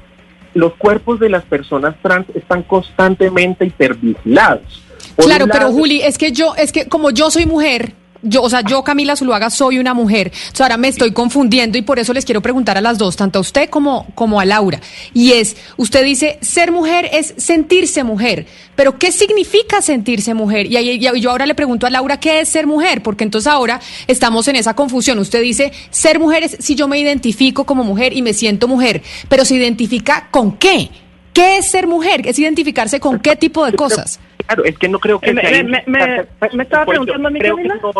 [0.54, 4.84] los cuerpos de las personas trans están constantemente hipervigilados.
[5.16, 8.50] Por Claro, pero Juli, es que yo, es que como yo soy mujer, yo, o
[8.50, 12.14] sea, yo Camila Zuluaga soy una mujer, entonces ahora me estoy confundiendo y por eso
[12.14, 14.80] les quiero preguntar a las dos, tanto a usted como, como a Laura.
[15.14, 20.72] Y es, usted dice, ser mujer es sentirse mujer, pero ¿qué significa sentirse mujer?
[20.72, 23.02] Y, ahí- y yo ahora le pregunto a Laura, ¿qué es ser mujer?
[23.04, 25.20] Porque entonces ahora estamos en esa confusión.
[25.20, 29.02] Usted dice, ser mujer es si yo me identifico como mujer y me siento mujer,
[29.28, 30.90] pero ¿se identifica con qué?
[31.34, 32.28] ¿Qué es ser mujer?
[32.28, 34.20] ¿Es identificarse con qué tipo de cosas?
[34.50, 37.40] Claro, es que no creo que Eh, me- sea me- me- estaba preguntando a mí,
[37.40, 37.92] creo que, no,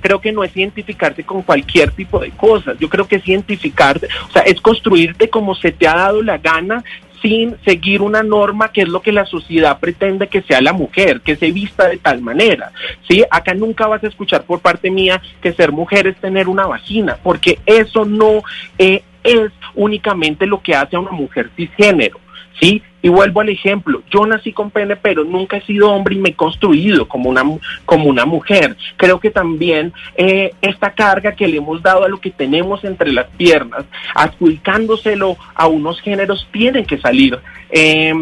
[0.00, 2.78] creo que no es identificarse con cualquier tipo de cosas.
[2.78, 6.38] Yo creo que es identificarte, o sea, es construirte como se te ha dado la
[6.38, 6.82] gana
[7.20, 11.20] sin seguir una norma que es lo que la sociedad pretende que sea la mujer,
[11.20, 12.72] que se vista de tal manera.
[13.06, 13.22] ¿sí?
[13.30, 17.18] Acá nunca vas a escuchar por parte mía que ser mujer es tener una vagina,
[17.22, 18.42] porque eso no
[18.78, 22.18] eh, es únicamente lo que hace a una mujer cisgénero.
[22.60, 22.82] ¿Sí?
[23.00, 26.30] Y vuelvo al ejemplo, yo nací con pene, pero nunca he sido hombre y me
[26.30, 27.42] he construido como una,
[27.84, 28.76] como una mujer.
[28.96, 33.12] Creo que también eh, esta carga que le hemos dado a lo que tenemos entre
[33.12, 37.38] las piernas, adjudicándoselo a unos géneros, tiene que salir
[37.70, 38.12] eh,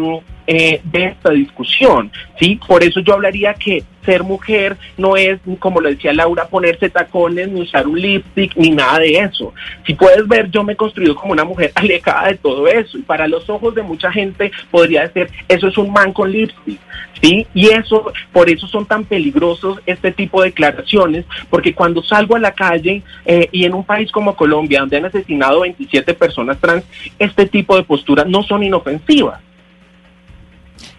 [0.47, 2.11] eh, de esta discusión.
[2.39, 2.59] ¿sí?
[2.67, 7.49] Por eso yo hablaría que ser mujer no es, como lo decía Laura, ponerse tacones,
[7.49, 9.53] ni usar un lipstick, ni nada de eso.
[9.85, 12.97] Si puedes ver, yo me he construido como una mujer alejada de todo eso.
[12.97, 16.79] Y para los ojos de mucha gente podría ser, eso es un man con lipstick.
[17.21, 17.45] ¿sí?
[17.53, 22.39] Y eso, por eso son tan peligrosos este tipo de declaraciones, porque cuando salgo a
[22.39, 26.85] la calle eh, y en un país como Colombia, donde han asesinado 27 personas trans,
[27.19, 29.41] este tipo de posturas no son inofensivas.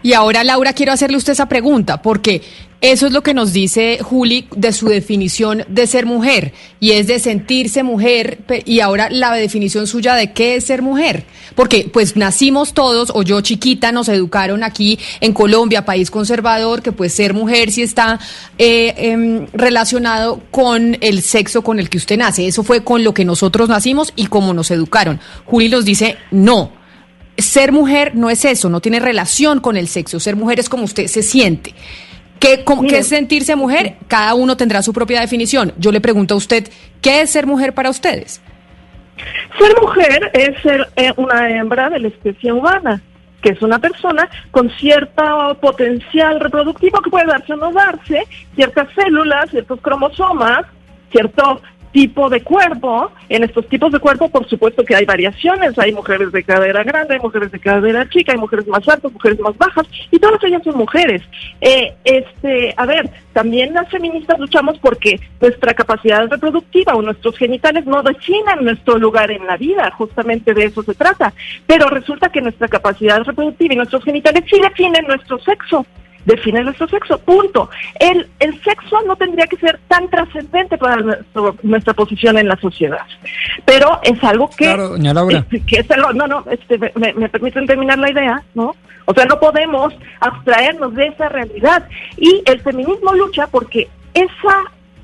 [0.01, 2.41] Y ahora, Laura, quiero hacerle usted esa pregunta, porque
[2.81, 7.07] eso es lo que nos dice Juli de su definición de ser mujer, y es
[7.07, 11.25] de sentirse mujer, y ahora la definición suya de qué es ser mujer.
[11.55, 16.93] Porque pues nacimos todos, o yo chiquita, nos educaron aquí en Colombia, país conservador, que
[16.93, 18.17] pues ser mujer sí está
[18.57, 22.47] eh, em, relacionado con el sexo con el que usted nace.
[22.47, 25.19] Eso fue con lo que nosotros nacimos y como nos educaron.
[25.43, 26.78] Juli nos dice, no,
[27.41, 30.19] ser mujer no es eso, no tiene relación con el sexo.
[30.19, 31.73] Ser mujer es como usted se siente.
[32.39, 33.95] ¿Qué, cómo- qué es sentirse mujer?
[34.07, 35.73] Cada uno tendrá su propia definición.
[35.77, 36.69] Yo le pregunto a usted,
[37.01, 38.41] ¿qué es ser mujer para ustedes?
[39.59, 43.01] Ser mujer es ser eh, una hembra de la especie humana,
[43.41, 48.23] que es una persona con cierto potencial reproductivo que puede darse o no darse,
[48.55, 50.61] ciertas células, ciertos cromosomas,
[51.11, 53.11] cierto tipo de cuerpo.
[53.29, 55.77] En estos tipos de cuerpo, por supuesto que hay variaciones.
[55.77, 59.39] Hay mujeres de cadera grande, hay mujeres de cadera chica, hay mujeres más altas, mujeres
[59.39, 61.21] más bajas, y todas ellas son mujeres.
[61.61, 67.85] Eh, este, a ver, también las feministas luchamos porque nuestra capacidad reproductiva o nuestros genitales
[67.85, 71.33] no definen nuestro lugar en la vida, justamente de eso se trata.
[71.67, 75.85] Pero resulta que nuestra capacidad reproductiva y nuestros genitales sí definen nuestro sexo
[76.29, 77.69] define nuestro sexo, punto.
[77.99, 82.55] El, el sexo no tendría que ser tan trascendente para nuestro- nuestra posición en la
[82.57, 83.05] sociedad,
[83.65, 84.65] pero es algo que...
[84.65, 85.45] Claro, doña Laura.
[85.51, 88.75] es- que es algo, no, no, este, me, me- permiten terminar la idea, ¿no?
[89.05, 91.87] O sea, no podemos abstraernos de esa realidad.
[92.17, 94.55] Y el feminismo lucha porque esa,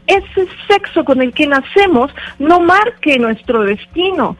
[0.08, 4.38] ese sexo con el que nacemos no marque nuestro destino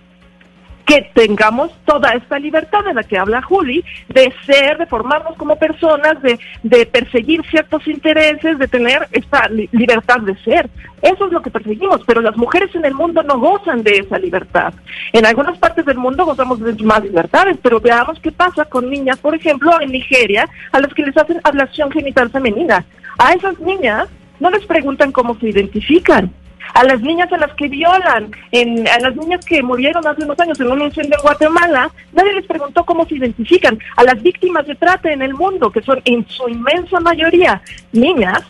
[1.14, 6.22] tengamos toda esta libertad de la que habla Juli, de ser, de formarnos como personas,
[6.22, 10.70] de, de perseguir ciertos intereses, de tener esta li- libertad de ser.
[11.02, 14.18] Eso es lo que perseguimos, pero las mujeres en el mundo no gozan de esa
[14.18, 14.74] libertad.
[15.14, 19.18] En algunas partes del mundo gozamos de más libertades, pero veamos qué pasa con niñas,
[19.20, 22.84] por ejemplo, en Nigeria, a las que les hacen ablación genital femenina.
[23.18, 24.08] A esas niñas
[24.40, 26.32] no les preguntan cómo se identifican.
[26.74, 30.40] A las niñas a las que violan, en, a las niñas que murieron hace unos
[30.40, 34.66] años en un incendio en Guatemala, nadie les preguntó cómo se identifican, a las víctimas
[34.68, 37.62] de trata en el mundo, que son en su inmensa mayoría
[37.92, 38.44] niñas,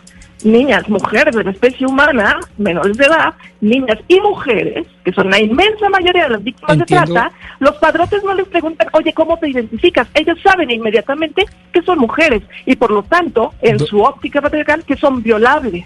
[0.44, 5.40] niñas, mujeres de la especie humana, menores de edad, niñas y mujeres, que son la
[5.40, 9.48] inmensa mayoría de las víctimas de trata, los padrotes no les preguntan, oye, ¿cómo te
[9.48, 10.08] identificas?
[10.14, 14.96] Ellos saben inmediatamente que son mujeres y por lo tanto, en su óptica patriarcal, que
[14.96, 15.84] son violables.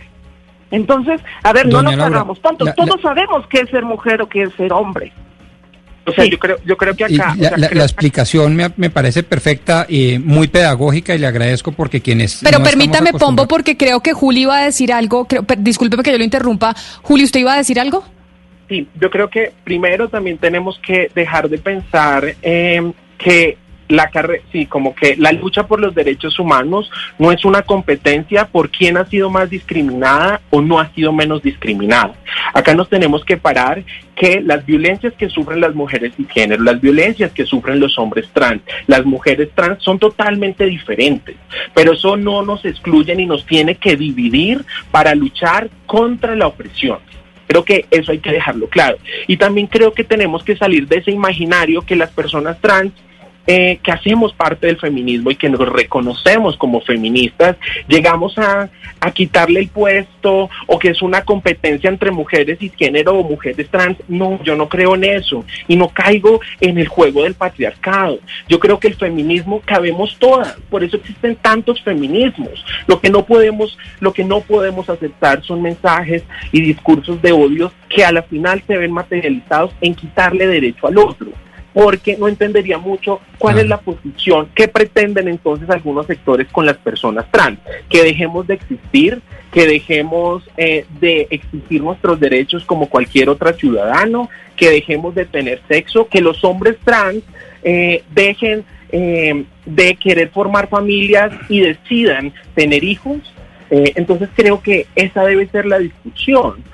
[0.70, 4.42] Entonces, a ver, no nos hagamos tontos, todos sabemos qué es ser mujer o qué
[4.42, 5.12] es ser hombre.
[6.06, 7.36] O sea, yo creo, yo creo que acá...
[7.36, 12.40] la, explicación me, me, parece perfecta y muy pedagógica y le agradezco porque quienes...
[12.42, 15.26] Pero permítame, Pombo, porque creo que Juli iba a decir algo.
[15.26, 16.74] Creo, discúlpeme que yo lo interrumpa.
[17.02, 18.04] Juli, ¿usted iba a decir algo?
[18.68, 23.58] Sí, yo creo que primero también tenemos que dejar de pensar eh, que
[23.90, 28.46] la carrera, sí, como que la lucha por los derechos humanos no es una competencia
[28.46, 32.14] por quién ha sido más discriminada o no ha sido menos discriminada.
[32.54, 33.82] Acá nos tenemos que parar
[34.14, 38.28] que las violencias que sufren las mujeres y género, las violencias que sufren los hombres
[38.32, 41.36] trans, las mujeres trans son totalmente diferentes,
[41.74, 46.98] pero eso no nos excluye ni nos tiene que dividir para luchar contra la opresión.
[47.46, 48.98] Creo que eso hay que dejarlo claro.
[49.26, 52.92] Y también creo que tenemos que salir de ese imaginario que las personas trans
[53.46, 57.56] eh, que hacemos parte del feminismo y que nos reconocemos como feministas,
[57.88, 58.68] llegamos a,
[59.00, 63.68] a, quitarle el puesto o que es una competencia entre mujeres y género o mujeres
[63.70, 63.98] trans.
[64.08, 68.20] No, yo no creo en eso y no caigo en el juego del patriarcado.
[68.48, 72.64] Yo creo que el feminismo cabemos todas, por eso existen tantos feminismos.
[72.86, 76.22] Lo que no podemos, lo que no podemos aceptar son mensajes
[76.52, 80.98] y discursos de odio que a la final se ven materializados en quitarle derecho al
[80.98, 81.32] otro
[81.72, 86.76] porque no entendería mucho cuál es la posición que pretenden entonces algunos sectores con las
[86.78, 87.58] personas trans,
[87.88, 89.20] que dejemos de existir,
[89.52, 95.60] que dejemos eh, de exigir nuestros derechos como cualquier otro ciudadano, que dejemos de tener
[95.68, 97.22] sexo, que los hombres trans
[97.62, 103.18] eh, dejen eh, de querer formar familias y decidan tener hijos.
[103.70, 106.64] entonces creo que esa debe ser la discusión.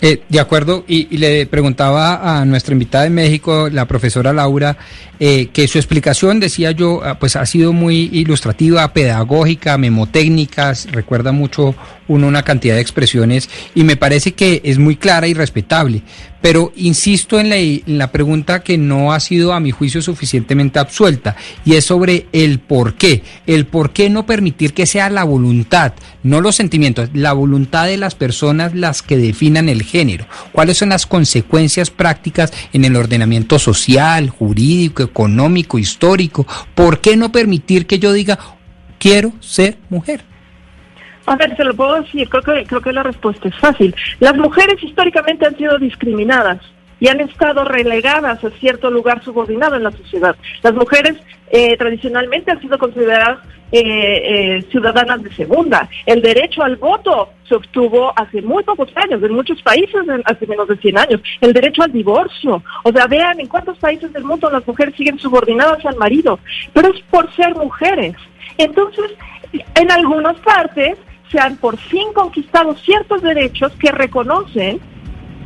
[0.00, 4.76] Eh, de acuerdo, y, le preguntaba a nuestra invitada de México, la profesora Laura,
[5.18, 11.32] eh, que su explicación, decía yo, ah, pues ha sido muy ilustrativa, pedagógica, memotécnicas, recuerda
[11.32, 11.74] mucho
[12.06, 16.02] uno una cantidad de expresiones y me parece que es muy clara y respetable.
[16.40, 17.50] Pero insisto en
[17.86, 22.60] la, pregunta que no ha sido a mi juicio suficientemente absuelta y es sobre el
[22.60, 23.22] por qué.
[23.46, 27.96] El por qué no permitir que sea la voluntad, no los sentimientos, la voluntad de
[27.96, 30.26] las personas las que definan el género.
[30.52, 36.46] ¿Cuáles son las consecuencias prácticas en el ordenamiento social, jurídico, económico, histórico.
[36.74, 38.38] ¿Por qué no permitir que yo diga,
[38.98, 40.24] quiero ser mujer?
[41.28, 43.94] A ver, se lo puedo decir, creo que, creo que la respuesta es fácil.
[44.18, 46.58] Las mujeres históricamente han sido discriminadas
[47.00, 50.34] y han estado relegadas a cierto lugar subordinado en la sociedad.
[50.62, 51.16] Las mujeres
[51.50, 55.86] eh, tradicionalmente han sido consideradas eh, eh, ciudadanas de segunda.
[56.06, 60.66] El derecho al voto se obtuvo hace muy pocos años, en muchos países hace menos
[60.66, 61.20] de 100 años.
[61.42, 62.62] El derecho al divorcio.
[62.84, 66.38] O sea, vean en cuántos países del mundo las mujeres siguen subordinadas al marido,
[66.72, 68.14] pero es por ser mujeres.
[68.56, 69.12] Entonces,
[69.52, 70.98] en algunas partes
[71.30, 74.80] se han por fin conquistado ciertos derechos que reconocen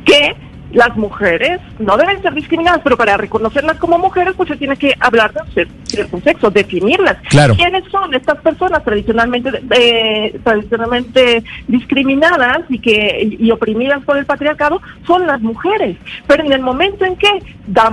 [0.05, 0.37] que
[0.73, 4.95] las mujeres no deben ser discriminadas, pero para reconocerlas como mujeres, pues se tiene que
[5.01, 7.17] hablar de cierto sexo, definirlas.
[7.29, 14.81] ¿Quiénes son estas personas tradicionalmente eh, tradicionalmente discriminadas y que y oprimidas por el patriarcado?
[15.07, 15.97] Son las mujeres.
[16.27, 17.29] Pero en el momento en que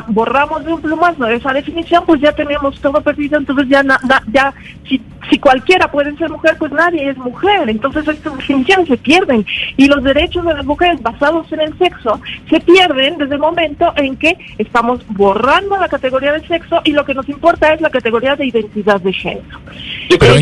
[0.08, 3.84] borramos de un plumazo esa definición, pues ya tenemos todo perdido, entonces ya,
[4.32, 4.54] ya
[4.88, 7.70] si, si cualquiera puede ser mujer, pues nadie es mujer.
[7.70, 9.46] Entonces estas definiciones se pierden
[9.78, 12.20] y los derechos de las mujeres basados en el sexo
[12.50, 17.06] se pierden desde el momento en que estamos borrando la categoría de sexo y lo
[17.06, 19.60] que nos importa es la categoría de identidad de género.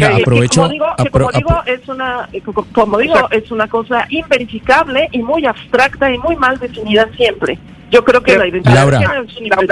[0.03, 2.30] aprovecho, como digo, como digo es una
[2.73, 7.57] como digo es una cosa inverificable y muy abstracta y muy mal definida siempre.
[7.90, 9.24] Yo creo que la identidad Laura,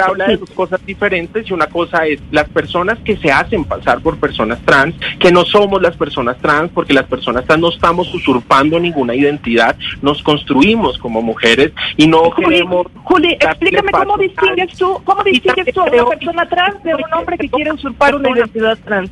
[0.06, 4.00] habla de dos cosas diferentes y una cosa es las personas que se hacen pasar
[4.00, 8.12] por personas trans, que no somos las personas trans, porque las personas trans no estamos
[8.14, 12.86] usurpando ninguna identidad, nos construimos como mujeres y no queremos...
[13.04, 17.36] Juli, explícame cómo distingues tú, cómo distingues tú a una persona trans de un hombre
[17.36, 19.10] que quiere usurpar una identidad trans.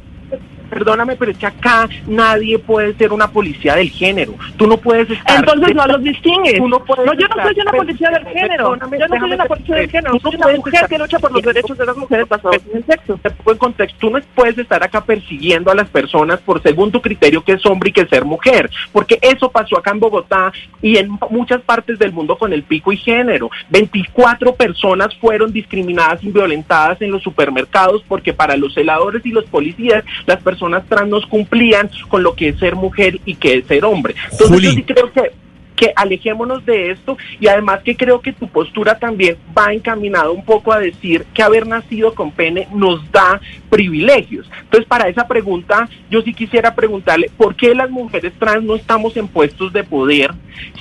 [0.70, 4.34] Perdóname, pero es que acá nadie puede ser una policía del género.
[4.56, 5.38] Tú no puedes estar.
[5.38, 6.56] Entonces no los distingues.
[6.56, 8.76] Tú no, puedes no, yo no soy una policía del género.
[8.76, 10.12] Yo no soy una policía del género.
[10.12, 12.28] Tú no Soy una puedes mujer estar- que lucha por los derechos de las mujeres
[12.28, 13.20] basados en el sexo.
[13.46, 13.98] En contexto.
[14.00, 17.66] Tú no puedes estar acá persiguiendo a las personas por según tu criterio que es
[17.66, 20.52] hombre y que ser mujer, porque eso pasó acá en Bogotá
[20.82, 23.50] y en muchas partes del mundo con el pico y género.
[23.70, 29.44] 24 personas fueron discriminadas y violentadas en los supermercados porque para los celadores y los
[29.44, 30.53] policías las personas
[30.86, 34.14] trans no cumplían con lo que es ser mujer y que es ser hombre.
[34.30, 34.66] Entonces Juli.
[34.66, 35.43] yo sí creo que
[35.76, 40.44] que alejémonos de esto y además que creo que tu postura también va encaminada un
[40.44, 44.48] poco a decir que haber nacido con pene nos da privilegios.
[44.62, 49.16] Entonces, para esa pregunta, yo sí quisiera preguntarle, ¿por qué las mujeres trans no estamos
[49.16, 50.32] en puestos de poder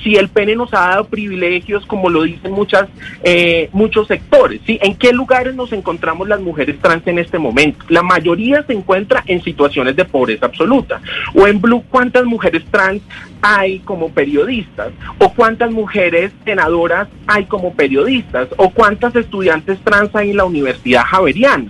[0.04, 2.88] si el pene nos ha dado privilegios, como lo dicen muchas,
[3.24, 4.62] eh, muchos sectores?
[4.66, 4.78] ¿sí?
[4.82, 7.84] ¿En qué lugares nos encontramos las mujeres trans en este momento?
[7.90, 11.02] La mayoría se encuentra en situaciones de pobreza absoluta.
[11.34, 13.02] O en Blue, ¿cuántas mujeres trans
[13.42, 14.83] hay como periodistas?
[15.18, 18.48] ¿O cuántas mujeres senadoras hay como periodistas?
[18.58, 21.66] ¿O cuántas estudiantes trans hay en la Universidad Javeriana?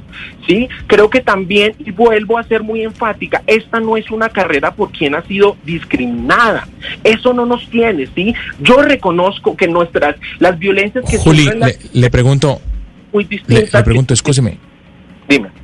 [0.48, 0.68] ¿Sí?
[0.88, 4.92] Creo que también, y vuelvo a ser muy enfática, esta no es una carrera por
[4.92, 6.68] quien ha sido discriminada.
[7.04, 8.34] Eso no nos tiene, ¿sí?
[8.60, 12.60] Yo reconozco que nuestras, las violencias que Juli, las le, le pregunto,
[13.12, 13.74] muy le, distintas.
[13.74, 14.58] le pregunto, escúcheme.
[15.30, 15.63] Dime.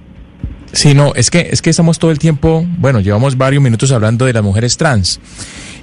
[0.72, 4.26] Sí, no, es que, es que estamos todo el tiempo, bueno, llevamos varios minutos hablando
[4.26, 5.20] de las mujeres trans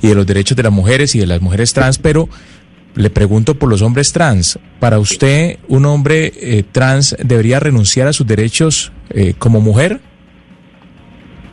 [0.01, 2.29] y de los derechos de las mujeres y de las mujeres trans, pero
[2.95, 4.59] le pregunto por los hombres trans.
[4.81, 10.01] ¿Para usted un hombre eh, trans debería renunciar a sus derechos eh, como mujer?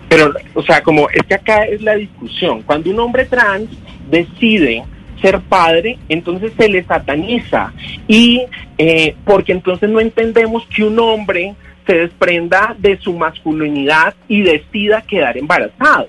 [0.09, 2.61] Pero, o sea, como es que acá es la discusión.
[2.61, 3.69] Cuando un hombre trans
[4.09, 4.84] decide
[5.21, 7.73] ser padre, entonces se le sataniza.
[8.07, 8.43] Y
[8.77, 11.55] eh, porque entonces no entendemos que un hombre
[11.86, 16.07] se desprenda de su masculinidad y decida quedar embarazado.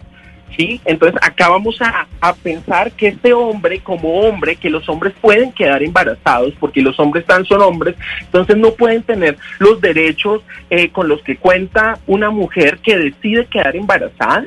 [0.56, 0.80] ¿Sí?
[0.84, 5.50] Entonces acá vamos a, a pensar que este hombre, como hombre, que los hombres pueden
[5.50, 10.90] quedar embarazados porque los hombres trans son hombres, entonces no pueden tener los derechos eh,
[10.90, 14.44] con los que cuenta una mujer que decide quedar embarazada.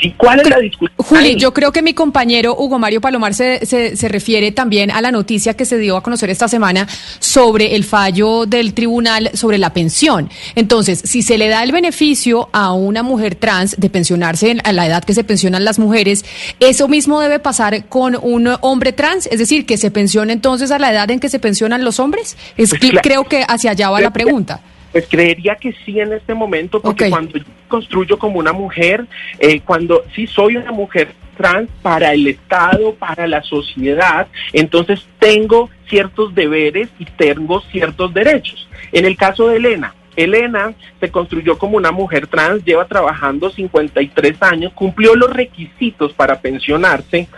[0.00, 0.14] ¿Sí?
[0.16, 0.90] ¿Cuál es la discusión?
[0.96, 5.00] Juli, yo creo que mi compañero Hugo Mario Palomar se, se, se refiere también a
[5.02, 6.88] la noticia que se dio a conocer esta semana
[7.18, 10.30] sobre el fallo del tribunal sobre la pensión.
[10.54, 14.72] Entonces, si se le da el beneficio a una mujer trans de pensionarse en- a
[14.72, 16.24] la edad que se pensionan las mujeres,
[16.60, 20.78] eso mismo debe pasar con un hombre trans, es decir, que se pensione entonces a
[20.78, 22.36] la edad en que se pensionan los hombres.
[22.56, 23.00] Es Pues claro.
[23.02, 24.60] creo que hacia allá va la pregunta.
[24.92, 29.06] Pues creería que sí en este momento, porque cuando yo construyo como una mujer,
[29.38, 35.70] eh, cuando sí soy una mujer trans para el Estado, para la sociedad, entonces tengo
[35.88, 38.68] ciertos deberes y tengo ciertos derechos.
[38.92, 44.42] En el caso de Elena, Elena se construyó como una mujer trans, lleva trabajando 53
[44.42, 47.28] años, cumplió los requisitos para pensionarse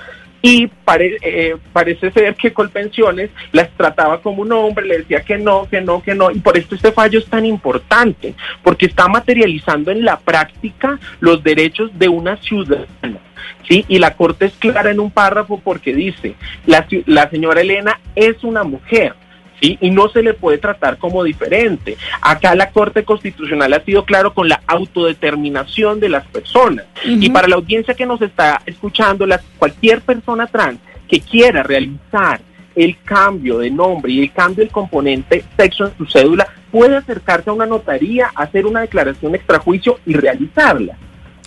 [0.42, 5.38] y pare- eh, parece ser que Colpensiones las trataba como un hombre, le decía que
[5.38, 9.06] no, que no, que no, y por esto este fallo es tan importante, porque está
[9.08, 13.20] materializando en la práctica los derechos de una ciudadana.
[13.68, 13.84] ¿Sí?
[13.88, 16.34] Y la Corte es clara en un párrafo porque dice,
[16.66, 19.14] la, la señora Elena es una mujer,
[19.62, 19.78] ¿sí?
[19.80, 21.96] Y no se le puede tratar como diferente.
[22.20, 26.84] Acá la Corte Constitucional ha sido claro con la autodeterminación de las personas.
[27.04, 32.40] Y para la audiencia que nos está escuchando, las, cualquier persona trans que quiera realizar
[32.74, 37.50] el cambio de nombre y el cambio del componente sexo en su cédula puede acercarse
[37.50, 40.96] a una notaría, hacer una declaración extrajuicio y realizarla.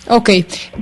[0.08, 0.30] Ok,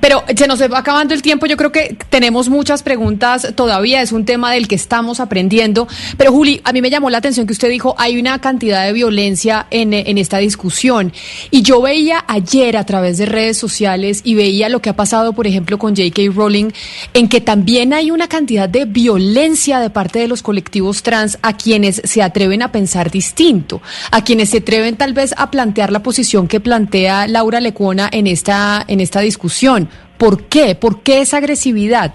[0.01, 1.47] pero se nos va acabando el tiempo.
[1.47, 4.03] Yo creo que tenemos muchas preguntas todavía.
[4.03, 5.89] Es un tema del que estamos aprendiendo.
[6.19, 8.93] Pero Juli, a mí me llamó la atención que usted dijo hay una cantidad de
[8.93, 11.13] violencia en, en esta discusión.
[11.51, 15.33] Y yo veía ayer a través de redes sociales y veía lo que ha pasado,
[15.33, 16.23] por ejemplo, con J.K.
[16.35, 16.71] Rowling,
[17.15, 21.57] en que también hay una cantidad de violencia de parte de los colectivos trans a
[21.57, 26.03] quienes se atreven a pensar distinto, a quienes se atreven tal vez a plantear la
[26.03, 29.89] posición que plantea Laura Lecuona en esta, en esta discusión.
[30.19, 30.75] ¿Por qué?
[30.75, 32.15] ¿Por qué esa agresividad?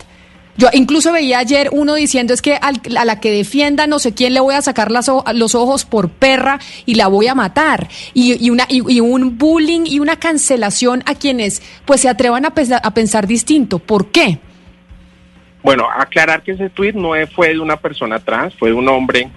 [0.58, 4.14] Yo incluso veía ayer uno diciendo es que al- a la que defienda no sé
[4.14, 7.88] quién le voy a sacar las los ojos por perra y la voy a matar.
[8.14, 12.82] Y, una, y, un bullying y una cancelación a quienes pues se atrevan a pensar,
[12.84, 13.80] a pensar distinto.
[13.80, 14.39] ¿Por qué?
[15.64, 19.30] Bueno, aclarar que ese tweet no fue de una persona trans, fue de un hombre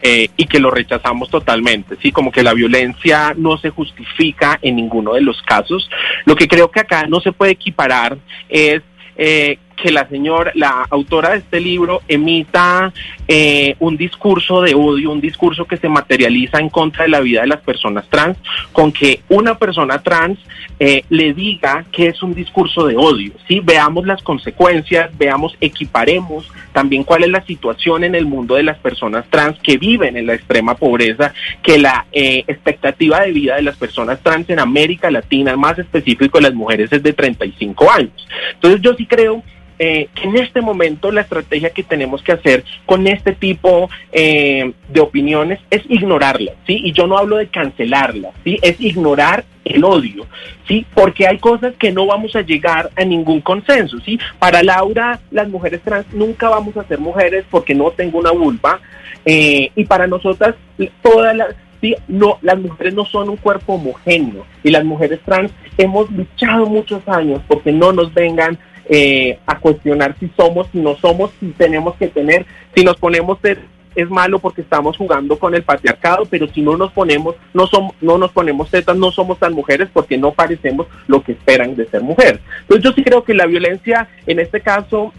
[0.00, 4.76] eh, y que lo rechazamos totalmente, sí, como que la violencia no se justifica en
[4.76, 5.88] ninguno de los casos.
[6.24, 8.16] Lo que creo que acá no se puede equiparar
[8.48, 8.82] es
[9.16, 12.92] eh, que la señora, la autora de este libro, emita
[13.26, 17.42] eh, un discurso de odio, un discurso que se materializa en contra de la vida
[17.42, 18.36] de las personas trans,
[18.72, 20.38] con que una persona trans
[20.80, 23.32] eh, le diga que es un discurso de odio.
[23.46, 23.60] ¿sí?
[23.62, 28.78] Veamos las consecuencias, veamos, equiparemos también cuál es la situación en el mundo de las
[28.78, 33.62] personas trans que viven en la extrema pobreza, que la eh, expectativa de vida de
[33.62, 38.28] las personas trans en América Latina, más específico de las mujeres, es de 35 años.
[38.54, 39.42] Entonces yo sí creo
[39.78, 44.72] eh, que en este momento la estrategia que tenemos que hacer con este tipo eh,
[44.88, 46.80] de opiniones es ignorarlas, ¿sí?
[46.84, 48.58] Y yo no hablo de cancelarlas, ¿sí?
[48.62, 50.26] Es ignorar el odio,
[50.66, 50.84] ¿sí?
[50.94, 54.18] Porque hay cosas que no vamos a llegar a ningún consenso, ¿sí?
[54.38, 58.80] Para Laura, las mujeres trans nunca vamos a ser mujeres porque no tengo una vulva,
[59.24, 60.54] eh, y para nosotras
[61.02, 61.94] todas las ¿sí?
[62.08, 67.06] No, las mujeres no son un cuerpo homogéneo y las mujeres trans hemos luchado muchos
[67.08, 68.58] años porque no nos vengan
[68.88, 73.38] eh, a cuestionar si somos, si no somos, si tenemos que tener, si nos ponemos
[73.40, 73.58] ser
[73.94, 77.94] es malo porque estamos jugando con el patriarcado, pero si no nos ponemos, no somos,
[78.00, 81.86] no nos ponemos tetas, no somos tan mujeres porque no parecemos lo que esperan de
[81.86, 82.40] ser mujer.
[82.60, 85.12] Entonces yo sí creo que la violencia en este caso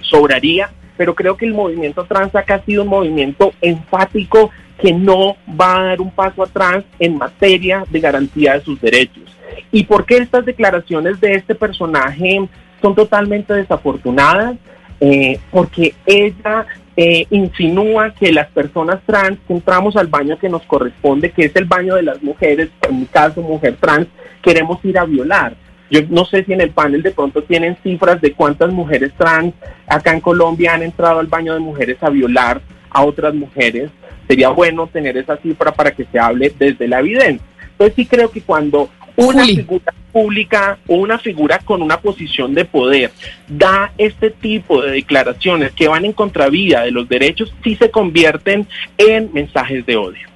[0.00, 4.50] sobraría, pero creo que el movimiento trans acá ha sido un movimiento enfático
[4.80, 9.24] que no va a dar un paso atrás en materia de garantía de sus derechos.
[9.70, 12.48] ¿Y por qué estas declaraciones de este personaje
[12.84, 14.56] son totalmente desafortunadas?
[15.00, 16.66] Eh, porque ella
[16.96, 21.56] eh, insinúa que las personas trans que entramos al baño que nos corresponde, que es
[21.56, 24.06] el baño de las mujeres, en mi caso mujer trans,
[24.42, 25.56] queremos ir a violar.
[25.90, 29.54] Yo no sé si en el panel de pronto tienen cifras de cuántas mujeres trans
[29.86, 32.60] acá en Colombia han entrado al baño de mujeres a violar
[32.90, 33.90] a otras mujeres.
[34.28, 37.46] Sería bueno tener esa cifra para que se hable desde la evidencia.
[37.72, 42.64] Entonces sí creo que cuando una figura pública o una figura con una posición de
[42.64, 43.10] poder
[43.48, 48.66] da este tipo de declaraciones que van en contravía de los derechos, sí se convierten
[48.96, 50.34] en mensajes de odio.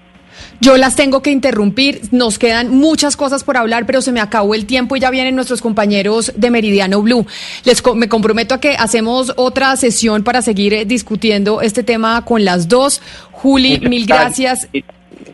[0.61, 4.55] Yo las tengo que interrumpir, nos quedan muchas cosas por hablar, pero se me acabó
[4.55, 7.27] el tiempo y ya vienen nuestros compañeros de Meridiano Blue.
[7.65, 12.69] Les me comprometo a que hacemos otra sesión para seguir discutiendo este tema con las
[12.69, 13.01] dos.
[13.31, 14.69] Juli, mil gracias.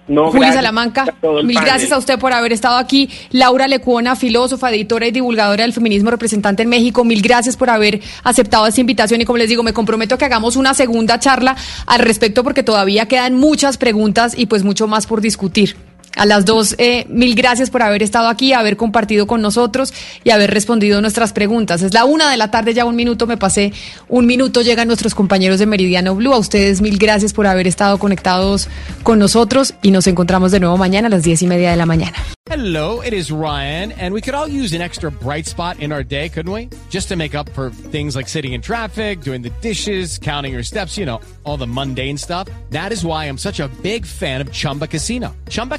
[0.07, 1.07] No, Juli Salamanca,
[1.43, 3.09] mil gracias a usted por haber estado aquí.
[3.31, 8.01] Laura Lecuona, filósofa, editora y divulgadora del feminismo, representante en México, mil gracias por haber
[8.23, 11.57] aceptado esta invitación y como les digo, me comprometo a que hagamos una segunda charla
[11.87, 15.77] al respecto porque todavía quedan muchas preguntas y pues mucho más por discutir.
[16.17, 19.93] A las dos, eh, mil gracias por haber estado aquí, haber compartido con nosotros
[20.23, 21.83] y haber respondido nuestras preguntas.
[21.83, 23.73] Es la una de la tarde, ya un minuto me pasé,
[24.09, 26.33] un minuto llegan nuestros compañeros de Meridiano Blue.
[26.33, 28.69] A ustedes mil gracias por haber estado conectados
[29.03, 31.87] con nosotros y nos encontramos de nuevo mañana a las diez y media de la
[31.87, 32.17] mañana.
[32.47, 36.05] Hello, it is Ryan, and we could all use an extra bright spot in our
[36.05, 36.69] day, couldn't we?
[36.91, 40.63] Just to make up for things like sitting in traffic, doing the dishes, counting your
[40.63, 42.47] steps, you know, all the mundane stuff.
[42.69, 45.35] That is why I'm such a big fan of Chumba Casino.
[45.49, 45.79] Chumba